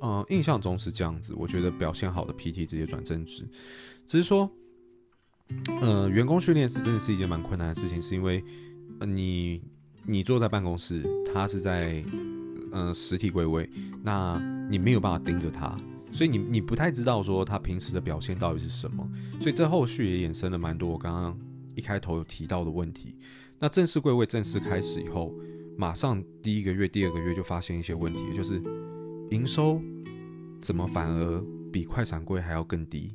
[0.00, 1.32] 呃，印象中是这样子。
[1.38, 3.48] 我觉得表现好的 PT 直接转正职，
[4.06, 4.50] 只是说。
[5.80, 8.42] 呃，员工训练是真的是一件蛮困难的事情，是因为，
[9.00, 9.60] 你
[10.04, 12.04] 你坐在办公室，他是在
[12.70, 13.68] 呃实体柜位，
[14.02, 15.76] 那你没有办法盯着他，
[16.12, 19.08] 所以你你不太知道说他平时的表现到底是什么，
[19.40, 21.38] 所以这后续也衍生了蛮多我刚刚
[21.74, 23.16] 一开头有提到的问题。
[23.58, 25.32] 那正式柜位正式开始以后，
[25.76, 28.60] 马上第一个月、第二个月就发现一些问题，就是
[29.30, 29.80] 营收
[30.60, 33.14] 怎么反而比快闪柜还要更低？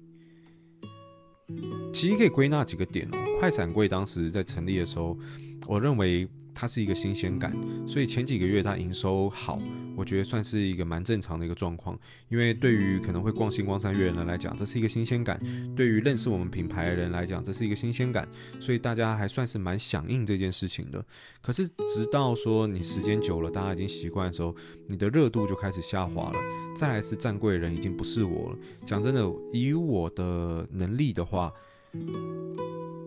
[1.93, 3.17] 其实可以归纳几个点哦。
[3.39, 5.17] 快闪柜当时在成立的时候，
[5.65, 6.27] 我认为。
[6.59, 7.53] 它是一个新鲜感，
[7.87, 9.61] 所以前几个月它营收好，
[9.95, 11.95] 我觉得算是一个蛮正常的一个状况。
[12.29, 15.37] 因为对于可能会逛星光三月的人来讲，这是一个新鲜感；
[15.75, 18.27] 对于认识我们品牌的人来讲，这是一个新鲜感，
[18.59, 21.05] 所以大家还算是蛮响应这件事情的。
[21.43, 24.55] 可是直到说你时间久了，大家已经习惯的时候，
[24.87, 26.39] 你的热度就开始下滑了。
[26.75, 28.57] 再来是站柜人已经不是我了。
[28.83, 31.53] 讲真的，以我的能力的话。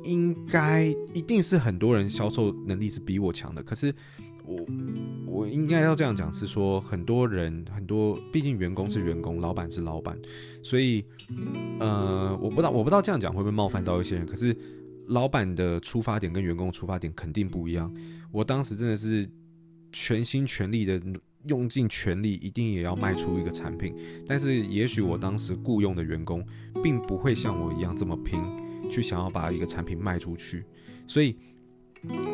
[0.04, 3.94] 应该一定是很多人销售能力是比我强的，可是
[4.44, 4.66] 我
[5.26, 10.18] 我应该要这样讲，是说很多人很多，毕竟员工是员工，老板是老板，
[10.62, 11.04] 所以
[11.78, 14.56] 呃，我不知道我不知道这样讲会不会冒犯到一些人，可是
[15.08, 17.92] 老板的出发点跟员工的出发点肯定不一样。
[18.32, 19.28] 我当时真的是
[19.92, 21.00] 全心全力的
[21.46, 23.94] 用尽全力，一定也要卖出一个产品，
[24.26, 26.44] 但是也许我当时雇佣的员工
[26.82, 28.40] 并不会像我一样这么拼。
[28.90, 30.64] 去想要把一个产品卖出去，
[31.06, 31.36] 所以，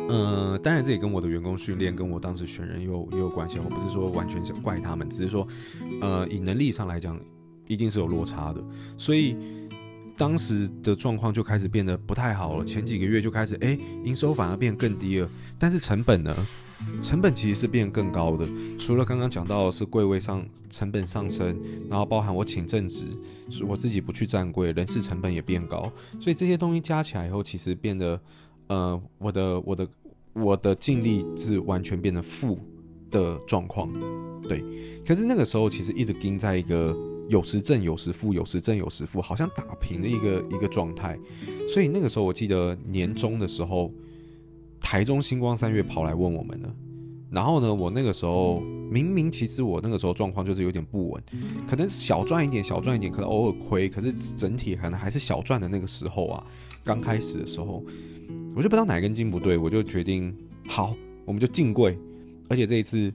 [0.09, 3.59] 呃，当然这也跟我的员工训练，跟我当时选人也有也有关系。
[3.59, 5.47] 我不是说完全想怪他们，只是说，
[6.01, 7.19] 呃，以能力上来讲，
[7.67, 8.63] 一定是有落差的。
[8.97, 9.35] 所以
[10.17, 12.65] 当时的状况就开始变得不太好了。
[12.65, 16.35] 前几个月就开始，哎，营收反而变更低了，但是成本呢？
[17.01, 21.57] 成本其实是变更高的，除了刚刚讲到的是柜位上成本上升，
[21.89, 23.05] 然后包含我请正职，
[23.67, 25.81] 我自己不去站柜，人事成本也变高，
[26.19, 28.19] 所以这些东西加起来以后，其实变得，
[28.67, 29.87] 呃，我的我的
[30.33, 32.59] 我的净利是完全变得负
[33.09, 33.91] 的状况，
[34.43, 34.63] 对。
[35.05, 36.95] 可是那个时候其实一直盯在一个
[37.27, 41.17] 有时正有时负，有时正有时负，好像打平的一个一个状态，
[41.73, 43.91] 所以那个时候我记得年终的时候。
[44.79, 46.75] 台中星光三月跑来问我们了，
[47.29, 48.59] 然后呢，我那个时候
[48.89, 51.23] 明明其实我那个时候状况就是有点不稳，
[51.67, 56.43] 可能小赚一点，小赚一点，可能偶尔亏，可是整体可能还是小赚的那个时候啊，
[56.83, 57.83] 刚开始的时候，
[58.55, 60.33] 我就不知道哪根筋不对，我就决定
[60.67, 61.97] 好，我们就进柜，
[62.49, 63.13] 而且这一次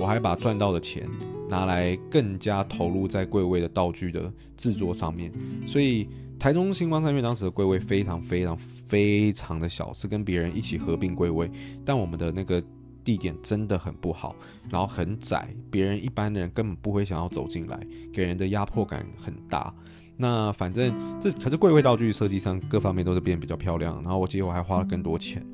[0.00, 1.08] 我还把赚到的钱
[1.48, 5.32] 拿来更加投入在柜位的道具的制作上面，
[5.66, 6.08] 所以。
[6.42, 11.48] 台中星光三月当时的柜位非常非常非常的小，是跟别人一起合并柜位，
[11.84, 12.60] 但我们的那个
[13.04, 14.34] 地点真的很不好，
[14.68, 17.78] 然后很窄，别人一般的人根本不会想要走进来，
[18.12, 19.72] 给人的压迫感很大。
[20.16, 25.46] 那反正这可是柜位道具设计上各方面都是变得比较漂亮，然后我结果还花了更多钱。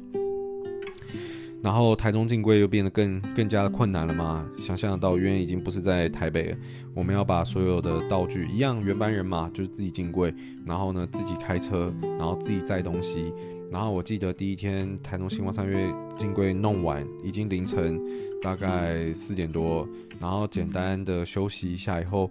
[1.63, 4.49] 然后台中进柜又变得更更加的困难了嘛？
[4.57, 6.57] 想象得到，因为已经不是在台北了，
[6.95, 10.33] 我们要把所有的道具一样，原班人马就是自己进柜，
[10.65, 13.33] 然后呢自己开车，然后自己载东西。
[13.71, 18.01] 然后我记得第一天台中新光三月进柜弄完，已经凌晨
[18.41, 19.87] 大概四点多，
[20.19, 22.31] 然后简单的休息一下以后，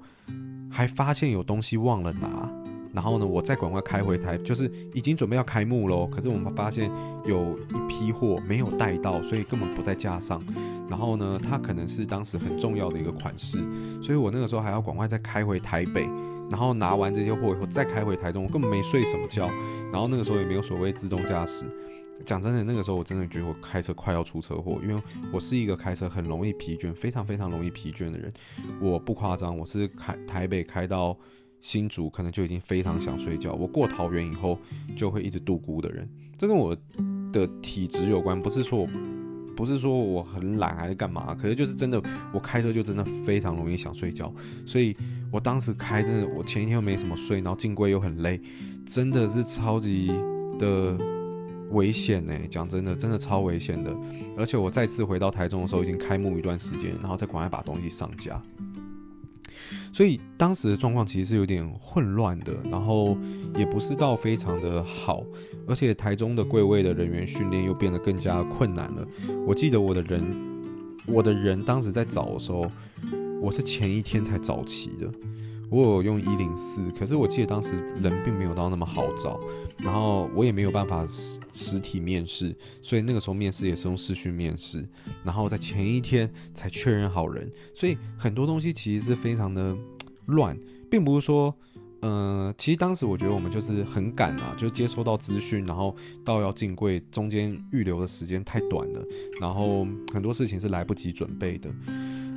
[0.72, 2.50] 还发现有东西忘了拿。
[2.94, 6.08] 然后呢，我再赶快开回台，就是已经准备要开幕喽。
[6.08, 6.90] 可是我们发现
[7.26, 10.44] 有一批货没有带到，所以根本不在架上。
[10.90, 13.60] 然后呢，它可能是当时很重要的一个款式，
[14.02, 16.08] 所以我那个时候还要赶快再开回台北，
[16.50, 18.44] 然后拿完这些货以后再开回台中。
[18.46, 19.50] 我根本没睡什么觉。
[19.92, 21.66] 然后那个时候也没有所谓自动驾驶。
[22.26, 28.34] 讲真的，那个时候我真的觉得我开车快要出车祸，因为我是一个开车很容易疲倦、非常非常容易疲倦的人。
[28.82, 31.18] 我不夸张，我是开台北开到。
[31.60, 34.58] 新竹可能就已经非常想睡觉，我过桃园以后
[34.96, 36.76] 就会一直度孤的人，这跟我
[37.34, 38.88] 的体质有关，不是说我
[39.56, 44.32] 不是说我很懒还是干嘛，可是就是真的，我开车就真的非常容易想睡觉，
[44.66, 44.96] 所以
[45.32, 48.40] 我当时开真的，我前一天又没什么睡，然后进柜又很累，
[48.86, 50.12] 真的是超级
[50.60, 50.96] 的
[51.72, 52.34] 危险呢。
[52.50, 53.94] 讲真的，真的超危险的，
[54.38, 58.40] 而且我再次回到台中的时候，已经开幕一段时间，然后再赶快把东西上架。
[59.98, 63.18] 所以当时的状况其实是有点混乱的，然后
[63.58, 65.24] 也不是到非常的好，
[65.68, 69.04] 而且台中的柜位的人员训练又变得更加困难了。
[69.48, 70.22] 我记得我的人，
[71.08, 72.70] 我的人当时在找的时候，
[73.42, 75.12] 我是前一天才找齐的。
[75.70, 79.40] 我有用一零四，可是我记得当时人并没有到那么好找，
[79.78, 84.88] 然后我也没有办法实实体面试，所以那个时候面试也是用视讯面试，
[85.24, 89.76] 然后在前一天才确认好人，所以很多东西其实是非常的
[90.28, 90.58] 乱，
[90.90, 91.54] 并不是说，
[92.00, 99.06] 呃，其实当时我觉得我们就是很赶啊，就接收到资讯，然后到要进柜中间预留的时间太短了，
[99.42, 101.70] 然后很多事情是来不及准备的。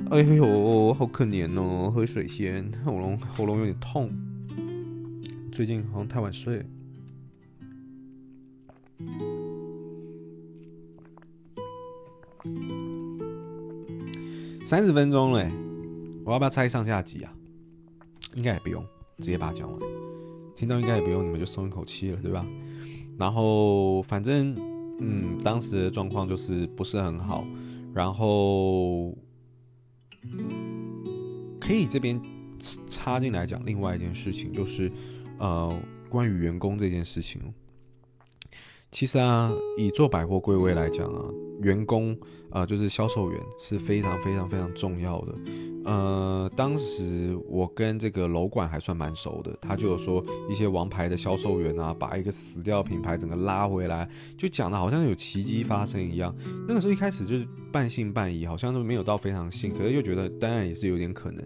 [0.09, 4.09] 哎呦，好可怜哦，喝水先，喉咙喉咙有点痛，
[5.51, 6.65] 最近好像太晚睡。
[14.65, 15.49] 三十分钟了，
[16.25, 17.33] 我要不要拆上下集啊？
[18.35, 18.83] 应该也不用，
[19.19, 19.79] 直接把它讲完。
[20.55, 22.45] 听到应该也不用，你们就松一口气了，对吧？
[23.17, 24.55] 然后反正，
[24.99, 27.45] 嗯，当时的状况就是不是很好。
[27.93, 29.13] 然后
[31.59, 32.19] 可以这边
[32.87, 34.91] 插进来讲另外一件事情，就是
[35.39, 35.75] 呃，
[36.09, 37.41] 关于员工这件事情。
[38.91, 41.25] 其实啊，以做百货柜位来讲啊，
[41.61, 42.17] 员工
[42.49, 45.35] 啊、就是销售员是非常非常非常重要的。
[45.85, 56.35] 呃，当时我跟这个楼管还算蛮熟的，他就有说一些王牌的销售员啊，把一个死掉的品牌整个拉回来，就讲的好像有奇迹发生一样。
[56.67, 61.43] 那个时候一开始就是半信半疑，好像都没有到非常信，可是又觉得当然也是有点可能。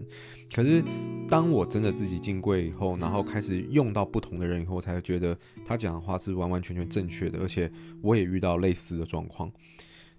[0.52, 0.82] 可是，
[1.28, 7.70] 当我真的自己进柜以后，然后开始用到不同的人以后，我才觉得他讲的话是完完全全正确的，而且
[8.02, 9.50] 我也遇到类似的状况。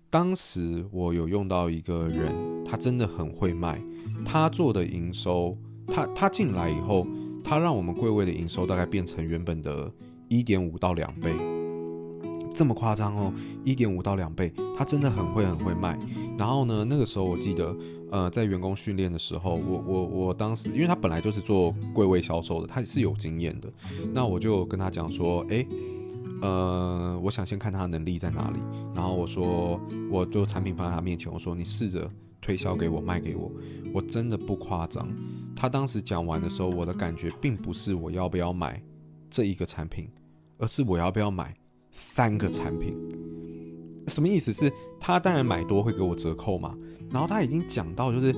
[0.10, 3.82] 当时我有用到一个人，他真的很会卖，
[4.26, 7.06] 他做的营收，他他进来以后，
[7.44, 9.92] 他让我们柜位的营收大概变成原本的
[10.30, 11.34] 一点五到两倍。
[12.56, 16.00] 这么夸张哦，一点五到两倍，他真的很会很会卖。
[16.38, 17.76] 然后呢，那个时候我记得，
[18.10, 23.72] 呃，在员工训练的时候，我我我当时，因为他本来就是做柜位销售的，他是有经验的。
[24.14, 25.68] 那我就跟他讲说，诶，
[26.42, 28.60] 呃，我想先看他的能力在哪里。
[28.96, 29.80] 然后我说，
[30.12, 32.10] 我就产品放在他面前，我说你试着
[32.42, 33.52] 推销给我，卖给我。
[33.94, 35.08] 我真的不夸张。
[35.56, 38.82] 他当时讲完的时候，我的感觉并不是我要不要买
[39.30, 40.10] 这一个产品，
[40.58, 41.54] 而是我要不要买。
[41.90, 42.96] 三个产品，
[44.08, 44.54] 什么意思？
[44.54, 46.78] 是他当然买多会给我折扣嘛。
[47.10, 48.36] 然后他已经讲到就是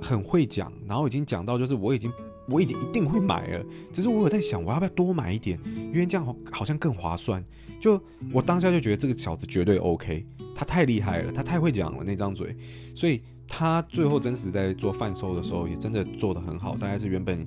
[0.00, 2.10] 很会讲，然后已经讲到就是我已经
[2.48, 3.64] 我已经一定会买了。
[3.92, 5.58] 只是我有在想，我要不要多买一点？
[5.66, 7.44] 因为这样好像更划算。
[7.80, 8.00] 就
[8.32, 10.24] 我当下就觉得这个小子绝对 OK，
[10.54, 12.56] 他太厉害了，他太会讲了那张嘴。
[12.94, 16.76] 所以他最后真实在做贩售的时候，也真的做得很好。
[16.76, 17.44] 大概是原本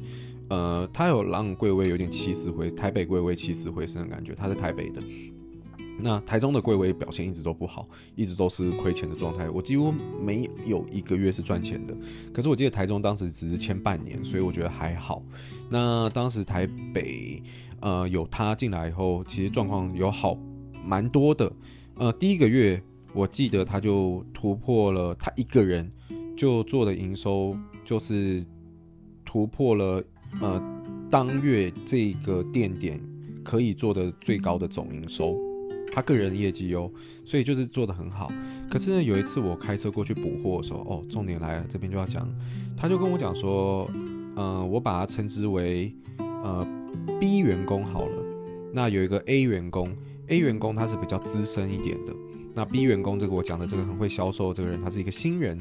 [0.49, 4.35] 呃，他有让柜位有点起死回台北柜位起死回生的感觉。
[4.35, 5.01] 他是台北的。
[5.97, 9.49] 那台中的柜位表现一直都不好，一直都是亏钱的状态。
[9.49, 11.95] 我几乎没有一个月是赚钱的。
[12.33, 15.23] 可是我记得台中当时只是签半年，所以我觉得还好。
[15.69, 17.41] 那当时台北，
[17.79, 20.37] 呃，有他进来以后，其实状况有好
[20.83, 21.51] 蛮多的。
[21.95, 22.81] 呃，第一个月
[23.13, 25.89] 我记得他就突破了，他一个人
[26.35, 28.45] 就做的营收就是
[29.23, 30.03] 突破了，
[30.41, 30.61] 呃，
[31.09, 32.99] 当月这个店点
[33.45, 35.35] 可以做的最高的总营收。
[35.95, 36.91] 他个人业绩哦，
[37.23, 38.29] 所以就是做的很好。
[38.69, 42.29] 可是呢，有一次我开车过去补货的时候，哦，重点来了，这边就要讲，
[42.75, 43.89] 他就跟我讲说，
[44.35, 46.67] 嗯、我把他称之为呃
[47.17, 48.23] B 员工好了。
[48.73, 49.87] 那有一个 A 员工
[50.27, 52.13] ，A 员工他是比较资深一点的。
[52.55, 55.57] 那 B 员工这个我讲的这个很会销售这个人，他是一个新人。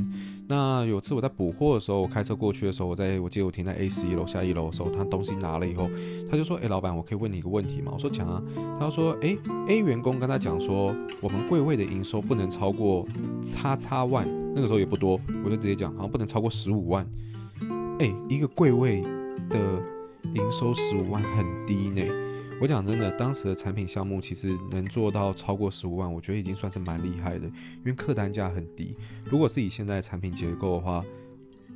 [0.47, 5.91] 那有次我在补货的时候，我开车过去的时候，我在我记得我停在 A 十一楼下一楼的时候，他东西拿了以后，
[6.31, 8.41] 他就说：“哎，老板，我可以问你一个问题吗？”我说：“讲啊。”
[8.79, 9.37] 他说：“哎
[9.69, 13.05] ，A 员工跟他讲说，我们柜位的营收不能超过
[13.43, 17.05] 叉叉万，那个时候也不多，我就直接讲，好像不能超过十五万。
[17.99, 19.03] 哎，一个柜位
[19.51, 19.59] 的
[20.35, 22.03] 营收十五万很低呢。”
[22.65, 28.97] 我讲真的，当时的产品项目其实能做到超过十五万，我觉得已经算是蛮厉害的，因为客单价很低。
[29.31, 31.05] 如果是以现在产品结构的话，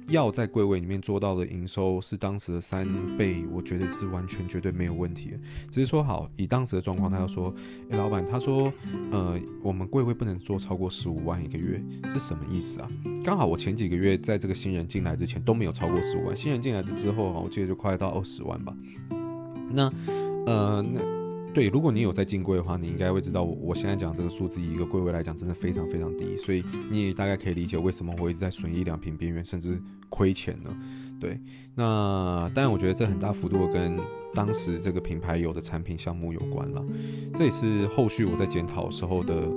[0.06, 5.38] 要在柜位里面做到的营收是当时的三倍，我觉得是完全绝对没有问题的。
[5.70, 7.54] 只是说好，以当时的状况，他要说，
[7.90, 8.72] 诶，老板，他说，
[9.12, 12.90] 呃，我们柜位不能做超过十五万一个月，是什么意思啊？
[13.22, 18.74] 刚好我前几个月在这个新人进来之前都没有超过十五万，新人进来之后，我记得就快到二十万吧。
[19.70, 19.92] 那。
[20.48, 21.00] 呃，那
[21.52, 30.76] 对，如果你有在进柜的话，你应该会知道我我现在讲这个数字，一个柜位来讲，真的非常非常低，所以你也大概可以理解为什么我一直在损一两瓶边缘，甚至亏钱呢？
[31.20, 31.36] 对，
[31.74, 33.98] 那当然，我觉得这很大幅度跟
[34.34, 36.84] 当时这个品牌有的产品项目有关了，
[37.34, 39.48] 这也是后续我在检讨时候的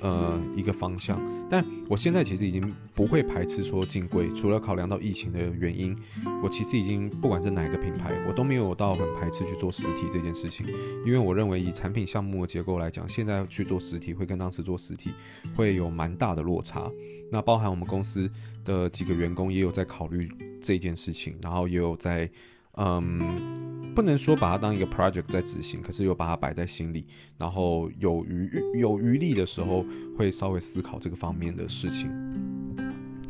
[0.00, 1.20] 呃一个方向。
[1.50, 2.62] 但我现在其实已经
[2.94, 5.96] 不会排斥说进柜，除了考量到疫情的原因，
[6.40, 10.64] 我其实已经不管是哪一个品牌，我都没有到很排斥去做实体这件事情，
[11.04, 15.10] 因为我认为以产品项目的结构来讲，现在去做实体会跟当时做实体
[15.56, 16.88] 会有蛮大的落差。
[17.30, 18.30] 那包含我们公司
[18.64, 22.30] 的几个员工也有在考虑这件事情，然后也有在，
[22.76, 27.06] 嗯，不能说把它当一个 project 在执行，可是有把它摆在心里，
[27.36, 29.84] 然后有余有余力的时候
[30.16, 32.10] 会稍微思考这个方面的事情。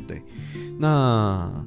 [0.07, 0.21] 对，
[0.79, 1.65] 那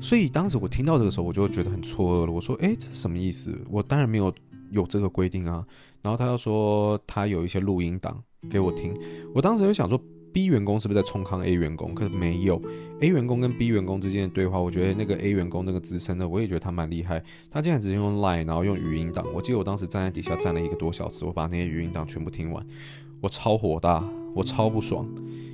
[0.00, 2.32] 所以当时我听到这个时候，我就觉得很错愕了。
[2.32, 3.56] 我说：“诶，这什么意思？
[3.68, 4.34] 我当然没有
[4.70, 5.64] 有这个规定啊。”
[6.02, 8.98] 然后他又说他有一些录音档给我听。
[9.34, 10.00] 我当时就想说。
[10.34, 11.94] B 员工是不是在冲康 A 员工？
[11.94, 12.60] 可是没有
[13.00, 17.22] ，A 员工跟 B 员工之间的对话，我觉得那个 A 员工那个资深的，我也觉得他蛮厉害。
[17.48, 19.24] 他竟然直接用 Line，然后用语音档。
[19.32, 22.66] 我记得我当时站在底下站了一个多小时，我把那些语音档全部听完，
[23.20, 24.04] 我超火大，
[24.34, 25.08] 我超不爽，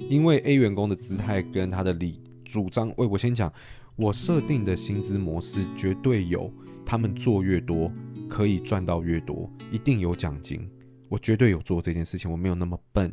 [0.09, 2.91] 因为 A 员工的姿态跟他的理主张。
[2.97, 3.53] 喂，我先讲，
[3.97, 6.51] 我设定的薪资模式绝对有，
[6.87, 7.93] 他们做越多
[8.26, 10.66] 可以赚到越多，一定有奖金。
[11.11, 13.12] 我绝对有做这件事情，我没有那么笨。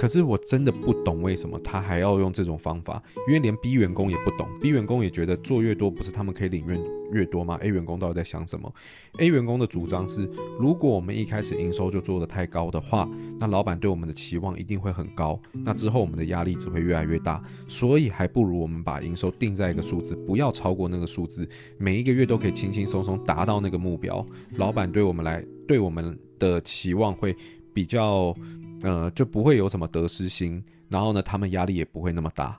[0.00, 6.80] 可是我真的不懂为什么他还要用这种方法，因为连 B 员工也不懂，B 员工也觉得做越多不是他们可以领越
[7.12, 8.72] 越多吗？A 员工到底在想什么
[9.18, 10.26] ？A 员工的主张是，
[10.58, 13.06] 如果我们一开始营收就做得太高的话，
[13.38, 21.46] 那老板对我们的期望一定会很高，那之后我们的压力只会越来越大，所以还不如我们把营收定在一个数字，不要超过那个数字，
[21.76, 24.24] 每一个月都可以轻轻松松达到那个目标，
[24.56, 27.36] 老板对我们来对我们的期望会
[27.74, 28.34] 比较。
[28.82, 32.58] 呃，就不会有什么得失心，然后呢，他们压力也不会那么大。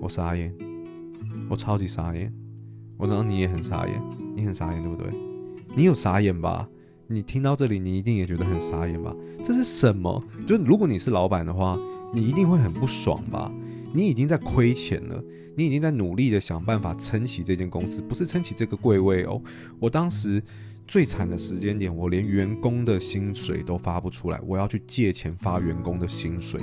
[0.00, 0.54] 我傻眼，
[1.48, 2.32] 我超级傻眼，
[2.96, 4.00] 我知道你也很傻眼，
[4.36, 5.10] 你很傻眼对不对？
[5.74, 6.68] 你有傻眼吧？
[7.08, 9.12] 你听到这里，你一定也觉得很傻眼吧？
[9.44, 10.22] 这是什么？
[10.46, 11.76] 就如果你是老板的话，
[12.14, 13.52] 你一定会很不爽吧？
[13.92, 15.22] 你已经在亏钱了，
[15.56, 19.42] 你已经在努力的想办法撑起这间公司，不是撑起这个柜位哦。
[19.80, 20.40] 我当时。
[20.86, 26.60] 最惨的时间点，我连员工的薪水都发不出来，我要去借钱发员工的薪水。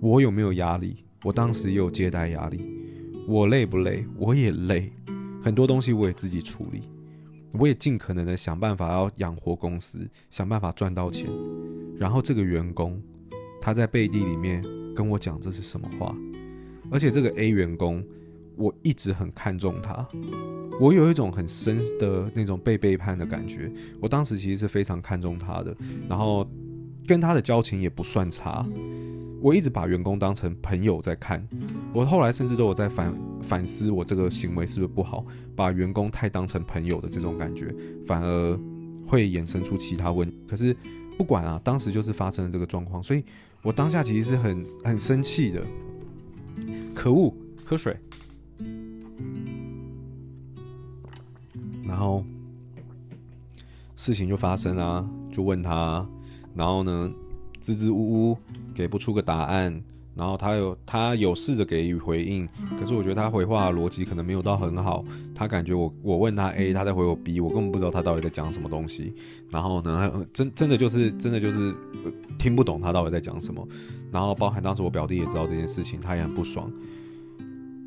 [0.00, 1.04] 我有没有压力？
[1.22, 2.66] 我当时也有借贷压力。
[3.28, 4.04] 我累不累？
[4.16, 4.90] 我也累。
[5.40, 6.82] 很多东西我也自己处理，
[7.52, 11.30] 我也尽可能的想办法要养活公司，想办法赚到钱。
[11.98, 13.00] 然后这个员工
[13.60, 14.64] 他在背地里面
[14.94, 16.16] 跟我讲这是什么话？
[16.90, 18.04] 而且这个 A 员工，
[18.60, 20.06] 我一直很看重他。
[20.78, 23.72] 我有一种很深的那种被背叛的感觉。
[24.00, 25.74] 我当时其实是非常看重他的，
[26.08, 26.46] 然后
[27.06, 28.64] 跟他的交情也不算差。
[29.40, 31.46] 我一直把员工当成朋友在看。
[31.94, 35.24] 我后来甚至都有在反反思，我这个行为是不是不好？
[35.56, 37.74] 把员工太当成朋友的这种感觉，
[38.06, 38.60] 反而
[39.06, 40.30] 会衍生出其他问。
[40.46, 40.76] 可是
[41.16, 43.24] 不管啊，当时就是发生了这个状况，所以
[43.62, 45.62] 我当下其实是很很生气的。
[46.94, 47.34] 可恶，
[47.64, 47.96] 喝水。
[51.90, 52.24] 然后
[53.96, 56.06] 事情就发生啊，就问他，
[56.54, 57.12] 然后呢，
[57.60, 58.38] 支支吾吾
[58.72, 59.82] 给不出个答案，
[60.14, 69.12] 然后他有他有试着给予回应，可是我觉得他回话逻辑可能没有到很好，他感觉我我问他 A，他在回我 B，我根本不知道他到底在讲什么东西，
[69.50, 71.74] 然后呢，真真的就是真的就是
[72.38, 73.66] 听不懂他到底在讲什么，
[74.12, 76.72] 然后包含当时我表弟也知道这件事情，他也很不爽。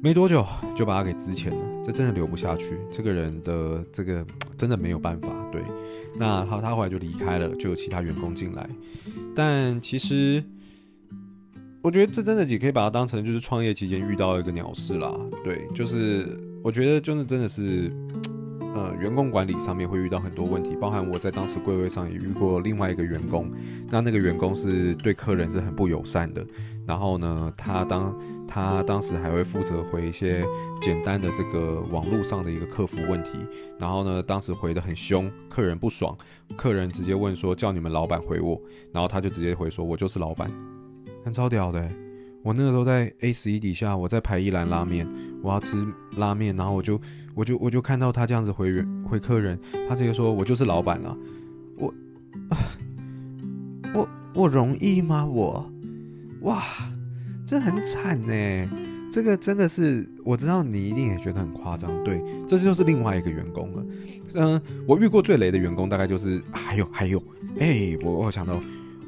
[0.04, 0.46] 没多久
[0.76, 2.78] 就把他给资遣了，这真的留不下去。
[2.92, 4.26] 这个人的这个
[4.58, 5.30] 真的没有办法。
[5.50, 5.62] 对，
[6.18, 8.70] 那他他后来就离开了，就有其他员工进来。
[9.34, 10.44] 但其实
[11.82, 15.10] 我觉得这真的也可以把它当成就是创业期间遇到一个鸟事啦。
[15.42, 17.90] 对，就是我觉得就是真的是。
[18.76, 23.48] 呃，员工管理上面会遇到很多问题，包含我在当时柜位上也遇过另外一个员工，
[23.88, 26.44] 那那个员工是对客人是很不友善的，
[26.86, 28.16] 然后呢，他当
[28.48, 30.46] 他当时还会负责回一些
[30.82, 33.40] 简单的这个网络上的一个客服问题，
[33.80, 36.18] 然后呢，当时回的很凶，客人不爽，
[36.58, 38.62] 客人直接问说叫你们老板回我，
[38.92, 40.50] 然后他就直接回说我就是老板，
[41.24, 41.90] 很超屌的。
[42.44, 45.08] 我那个时候在 A 十一底下，我在排一兰拉面，
[45.42, 45.78] 我要吃
[46.18, 47.00] 拉面，然后我就
[47.34, 49.58] 我就我就看到他这样子回人回客人，
[49.88, 51.18] 他直接说我就是老板了，
[51.78, 51.94] 我
[53.96, 55.26] 我我容易吗？
[55.26, 55.66] 我
[56.44, 56.64] 哇，
[57.46, 58.70] 这很惨呢，
[59.12, 63.86] 这个真的是我知道你一定也觉得很夸张，对，这就是另外一个员工了。
[64.36, 67.22] 嗯，我遇过最雷的员工大概就是还有还有，
[67.60, 68.60] 哎、我我想到。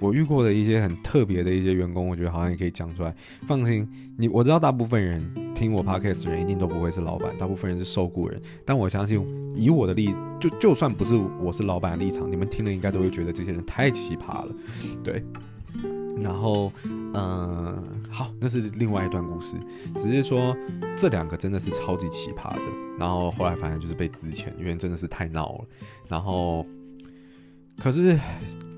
[0.02, 3.16] 我遇过的一些很特别的一些员工，我觉得好像也可以讲出来。
[3.48, 5.26] 放心，你我知道大部分人
[5.56, 8.40] 听我 podcast 的人一定都不会是老板，大部分人是受雇人。
[8.66, 9.26] 但我相信，
[9.56, 14.54] 以我的立，就就算不是我是老板的立场，你们听了应该都会觉得这些人太奇葩了，
[15.02, 15.24] 对。
[16.18, 19.58] 然后，嗯、好，那是另外一段故事。
[19.96, 20.56] 只是说
[20.98, 22.62] 这两个真的是超级奇葩的。
[22.98, 25.66] 然后后来反正就是被资遣，因为真的是太闹了。
[26.08, 26.66] 然后，
[27.78, 28.20] 可是。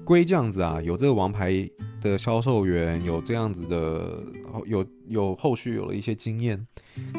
[0.07, 1.69] 归这样子啊，有这个王牌
[1.99, 4.23] 的销售员，有这样子的，
[4.65, 6.65] 有有后续有了一些经验。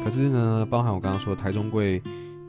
[0.03, 2.01] 可是呢，包含我刚刚说台中柜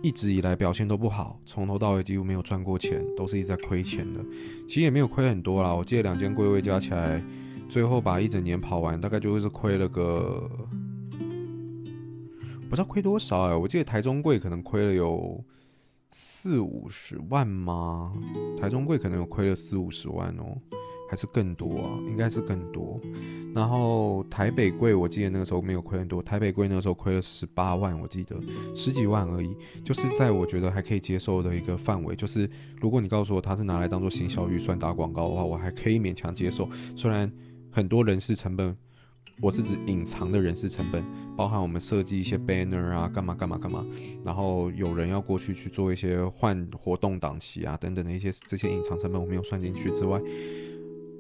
[0.02, 4.24] 一直以来表现都不好，从头到尾几乎没有赚过钱，都是一直在亏钱的。
[4.66, 7.22] 其实也没有亏很多啦，我记得两间柜位加起来
[7.70, 10.50] 最后把一整年跑完，大概就是亏了个
[12.68, 15.42] 不知道亏多少哎、我记得台中柜可能亏了有
[16.10, 18.12] 四五十万吗？
[18.60, 20.58] 台中柜可能有亏了四五十万哦。
[21.08, 23.00] 还是更多啊，应该是更多。
[23.52, 26.22] 然后台北柜，我记得那个时候没有亏很多。
[26.22, 28.36] 台北柜那个时候亏了十八万，我记得
[28.76, 29.52] 十几万而已，
[29.82, 32.14] 就是在我觉得还可以接受的一个范围。
[32.14, 32.48] 就是
[32.80, 36.68] 如果你告诉我它是拿来当做行销预算打广告的话，我还可以勉强接受。
[36.94, 37.28] 虽然
[37.70, 38.76] 很多人事成本，
[39.40, 41.04] 我是指隐藏的人事成本，
[41.36, 43.86] 包含我们设计一些 banner 啊，干嘛干嘛干嘛，
[44.24, 50.20] 然后有人要过去去做一些换活动档期啊等等的一些这些隐藏成本，我没有算进去之外。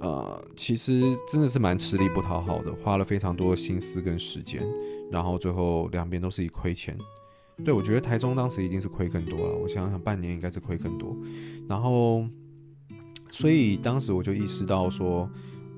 [0.00, 4.66] 呃，其实真的是蛮吃力不讨好的，花了非常多的心思跟时间，
[5.10, 6.96] 然后最后两边都是以亏钱。
[7.62, 11.14] 对，我觉得台中当时一定是亏更多了，我想想半年应该是亏更多。
[11.68, 12.26] 然后，
[13.30, 15.30] 所以当时我就意识到说，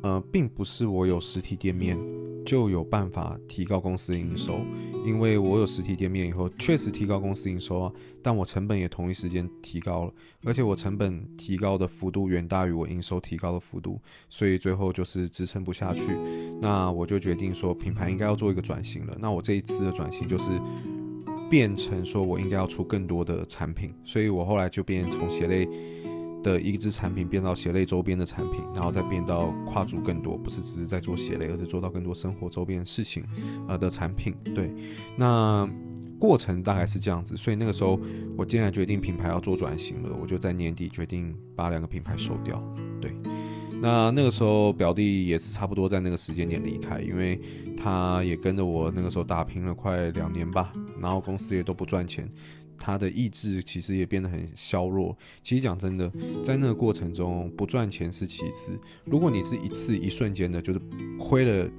[0.03, 1.99] 呃，并不是我有实体店面。
[2.45, 4.67] 就有办法提高公司营收，
[5.07, 16.19] 因为我有实体店面以后，确实提高公司营收啊，但我成本也同一时间提高了，而且我成本提高的幅度远大于我营收提高的幅度，所以最后就是支撑不下去，
[16.61, 19.17] 那我就决定说品牌应该要做一个转型了。
[19.21, 20.51] 那我这一次的转型就是
[21.49, 25.69] 变成说我应该要出更多的产品，所以我后来就变成从鞋类。
[26.43, 33.25] 的一支产品变到鞋类周边的产品，然后再变到跨足更多，不是只是在做鞋类，而是做到更多生活周边的事情，
[33.69, 34.35] 呃的产品。
[34.55, 34.71] 对，
[35.17, 35.69] 那
[36.19, 37.37] 过程大概是这样子。
[37.37, 37.99] 所以那个时候，
[38.37, 42.63] 我既然决定品牌要做转型了，我就在年底决定把两个品牌收掉。
[43.01, 43.13] 对，
[43.81, 47.41] 那那个时候表弟也是差不多在那个时间点离开，因为
[47.77, 52.29] 他也跟着我那个时候打拼了快两年吧，然后公司也都不赚钱。
[52.85, 55.17] 他的意志其实也变得很削弱。
[55.41, 56.11] 其实讲真的，
[56.43, 58.77] 在那个过程中，不赚钱是其次。
[59.05, 60.81] 如果你是一次一瞬间的，就是
[61.17, 61.71] 亏了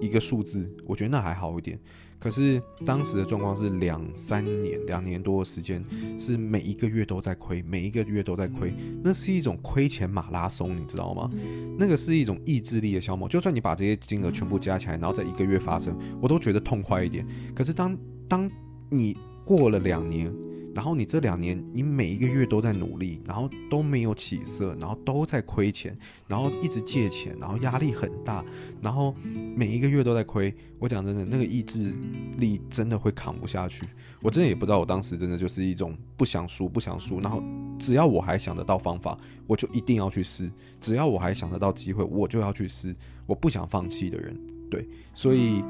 [0.00, 1.78] 一个数字，我觉得那还好一点。
[2.18, 5.84] 可是当时的状况是两三年、两年多的时间，
[6.18, 8.72] 是每一个月都在亏，每一个月都在亏。
[9.02, 11.30] 那是一种亏钱马拉松，你知道吗？
[11.78, 13.28] 那个是一种意志力的消磨。
[13.28, 17.24] 就算你把这些金额全部加起来，然后在一个月发生，我都觉得痛快一点。
[17.54, 17.96] 可是当
[18.28, 18.50] 当
[18.88, 20.32] 你过了两年，
[20.74, 28.44] 然后你这两年你每一个月都在努力，然后都没有起色，然后都在亏钱，然后一直借钱，然后压力很大，
[28.80, 29.14] 然后
[29.54, 30.54] 每一个月都在亏。
[30.78, 31.92] 我讲真的，那个意志
[32.38, 33.84] 力真的会扛不下去。
[34.20, 37.20] 我真的也不知道，我当时真的就是一种不想输，不想输。
[37.20, 37.42] 然后
[37.78, 40.48] 只要我还想得到方法，我就一定要去试；
[40.80, 42.94] 只要我还想得到机会，我就要去试。
[43.26, 44.38] 我不想放弃的人，
[44.70, 45.62] 对，所以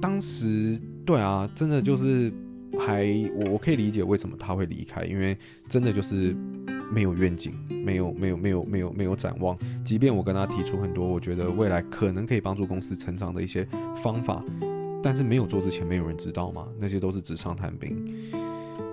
[0.00, 0.80] 当时。
[1.08, 2.30] 对啊，真的就是
[2.78, 5.34] 还我我可以理解为什么他会离开，因为
[5.66, 6.36] 真的就是
[6.92, 7.50] 没有愿景，
[7.82, 9.56] 没有没有没有没有没有展望。
[9.82, 13.66] 即便我跟他提出很多我觉得未来可能可以帮助公司成长的一些
[14.02, 14.44] 方法，
[15.02, 17.96] 但是没有做之前没有人知道嘛，那些都是纸上谈兵。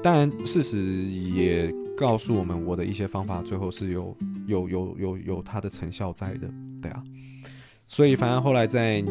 [0.01, 4.15] 当然，事实也告诉我们，我的一些方法最后是有
[4.47, 6.49] 有有有有它的成效在的，
[6.81, 7.03] 对啊。
[7.87, 9.03] 所以，反正后来在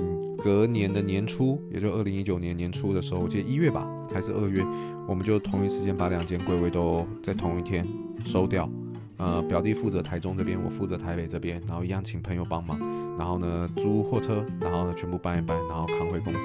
[0.42, 4.64] 隔年的年初，也就二零一九年年初的时候，我记得一月吧，还是二月，
[5.06, 7.86] 我们就同一时间把两间柜位都在同一天
[8.24, 8.68] 收掉。
[9.16, 12.76] 呃，表弟负责台中这边，我负责台北这边，然后一样请朋友帮忙，
[13.16, 16.40] 然后呢租货车，然后呢全部搬一搬，然后扛回公司。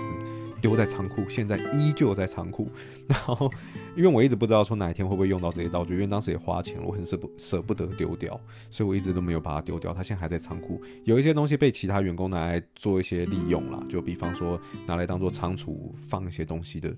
[0.61, 2.69] 丢在仓库，现在依旧在仓库。
[3.07, 3.51] 然后，
[3.95, 8.39] 因为我一直不知道说哪一天会不会用到这些道具，因为当时也花钱了，我很舍不舍不得丢掉，
[8.69, 9.93] 所以我一直都没有把它丢掉。
[9.93, 16.95] 它现在还在仓库，有一些东西被其他员工拿来做一些利用啦，就比方说拿来当做仓储放一些东西的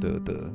[0.00, 0.52] 的的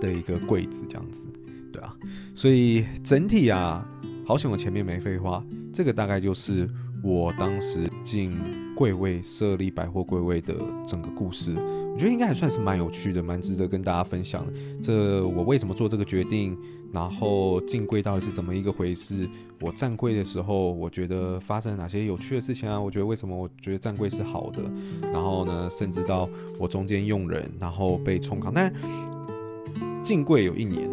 [0.00, 1.28] 的一个柜子这样子，
[1.72, 1.94] 对啊。
[2.34, 3.86] 所以整体啊，
[4.24, 6.68] 好险我前面没废话，这个大概就是
[7.02, 8.36] 我当时进。
[8.76, 10.54] 柜位设立百货柜位的
[10.86, 14.46] 整个故事，我觉得应该还算是蛮有趣的，蛮值得跟大家分享。
[14.82, 16.54] 这我为什么做这个决定？
[16.92, 19.26] 然后进柜到底是怎么一个回事？
[19.62, 22.78] 我站柜的时候，我觉得发生了哪些有趣的事情啊？
[22.78, 24.62] 我觉得为什么我觉得站柜是好的？
[25.10, 26.28] 然后呢，甚至到
[26.60, 28.70] 我中间用人，然后被冲康，但
[30.02, 30.86] 进柜有一年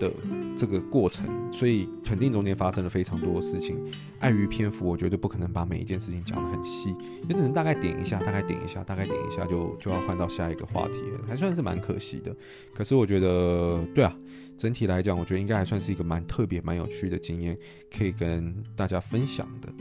[0.00, 0.12] 的。
[0.58, 3.78] 这个过程，所以肯定中间发生了非常多的事情。
[4.18, 6.92] 碍于篇幅，我绝对不可能把每一件事情讲得很细，
[7.28, 12.34] 也只能大概点一下，大概点一下，大概点一下就就要换到下一个话题了，还算是蛮可惜的。
[12.74, 14.12] 可是我觉得，对啊，
[14.56, 17.56] 整体来讲，我觉得应该还算是一个蛮特别、蛮有趣的经验，
[17.96, 19.72] 可以跟大家分享的。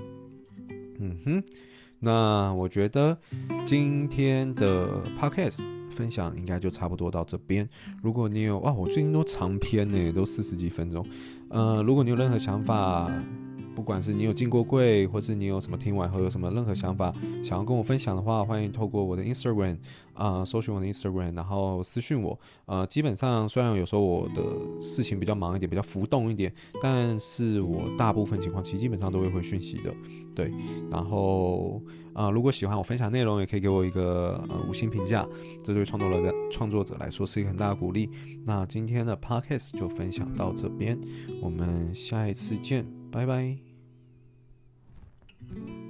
[1.00, 1.44] 嗯哼，
[2.00, 3.18] 那我觉得
[3.66, 5.77] 今天的 Podcast。
[5.98, 7.68] 分享应该就差不多到这边。
[8.04, 11.04] 如果你有哇，我最近都长篇呢，都四十几分钟。
[11.50, 13.12] 呃，如果你有任何想法，
[13.78, 17.14] 不管是你有进过柜，或是你有什么听完后有什么任何想法
[17.44, 19.78] 想要跟我分享的话，欢迎透过我的 Instagram
[20.16, 22.40] 啊、搜寻我的 Instagram，然后私讯我。
[22.66, 24.42] 呃，基本上虽然有时候我的
[24.82, 26.52] 事情比较忙一点，比较浮动一点，
[26.82, 29.94] 但是我大部分情况其实基本上都会回讯息的。
[30.34, 30.52] 对，
[30.90, 31.80] 然后
[32.14, 35.24] 啊、如果喜欢我分享内容，也可以给我一个呃五星评价，
[35.64, 38.10] 这对创作者创作者来说是一个很大的鼓励。
[38.44, 41.00] 那今天的 Podcast 就分享到这边，
[41.44, 43.67] 我们下一次见，拜拜。
[45.54, 45.87] Mm-hmm.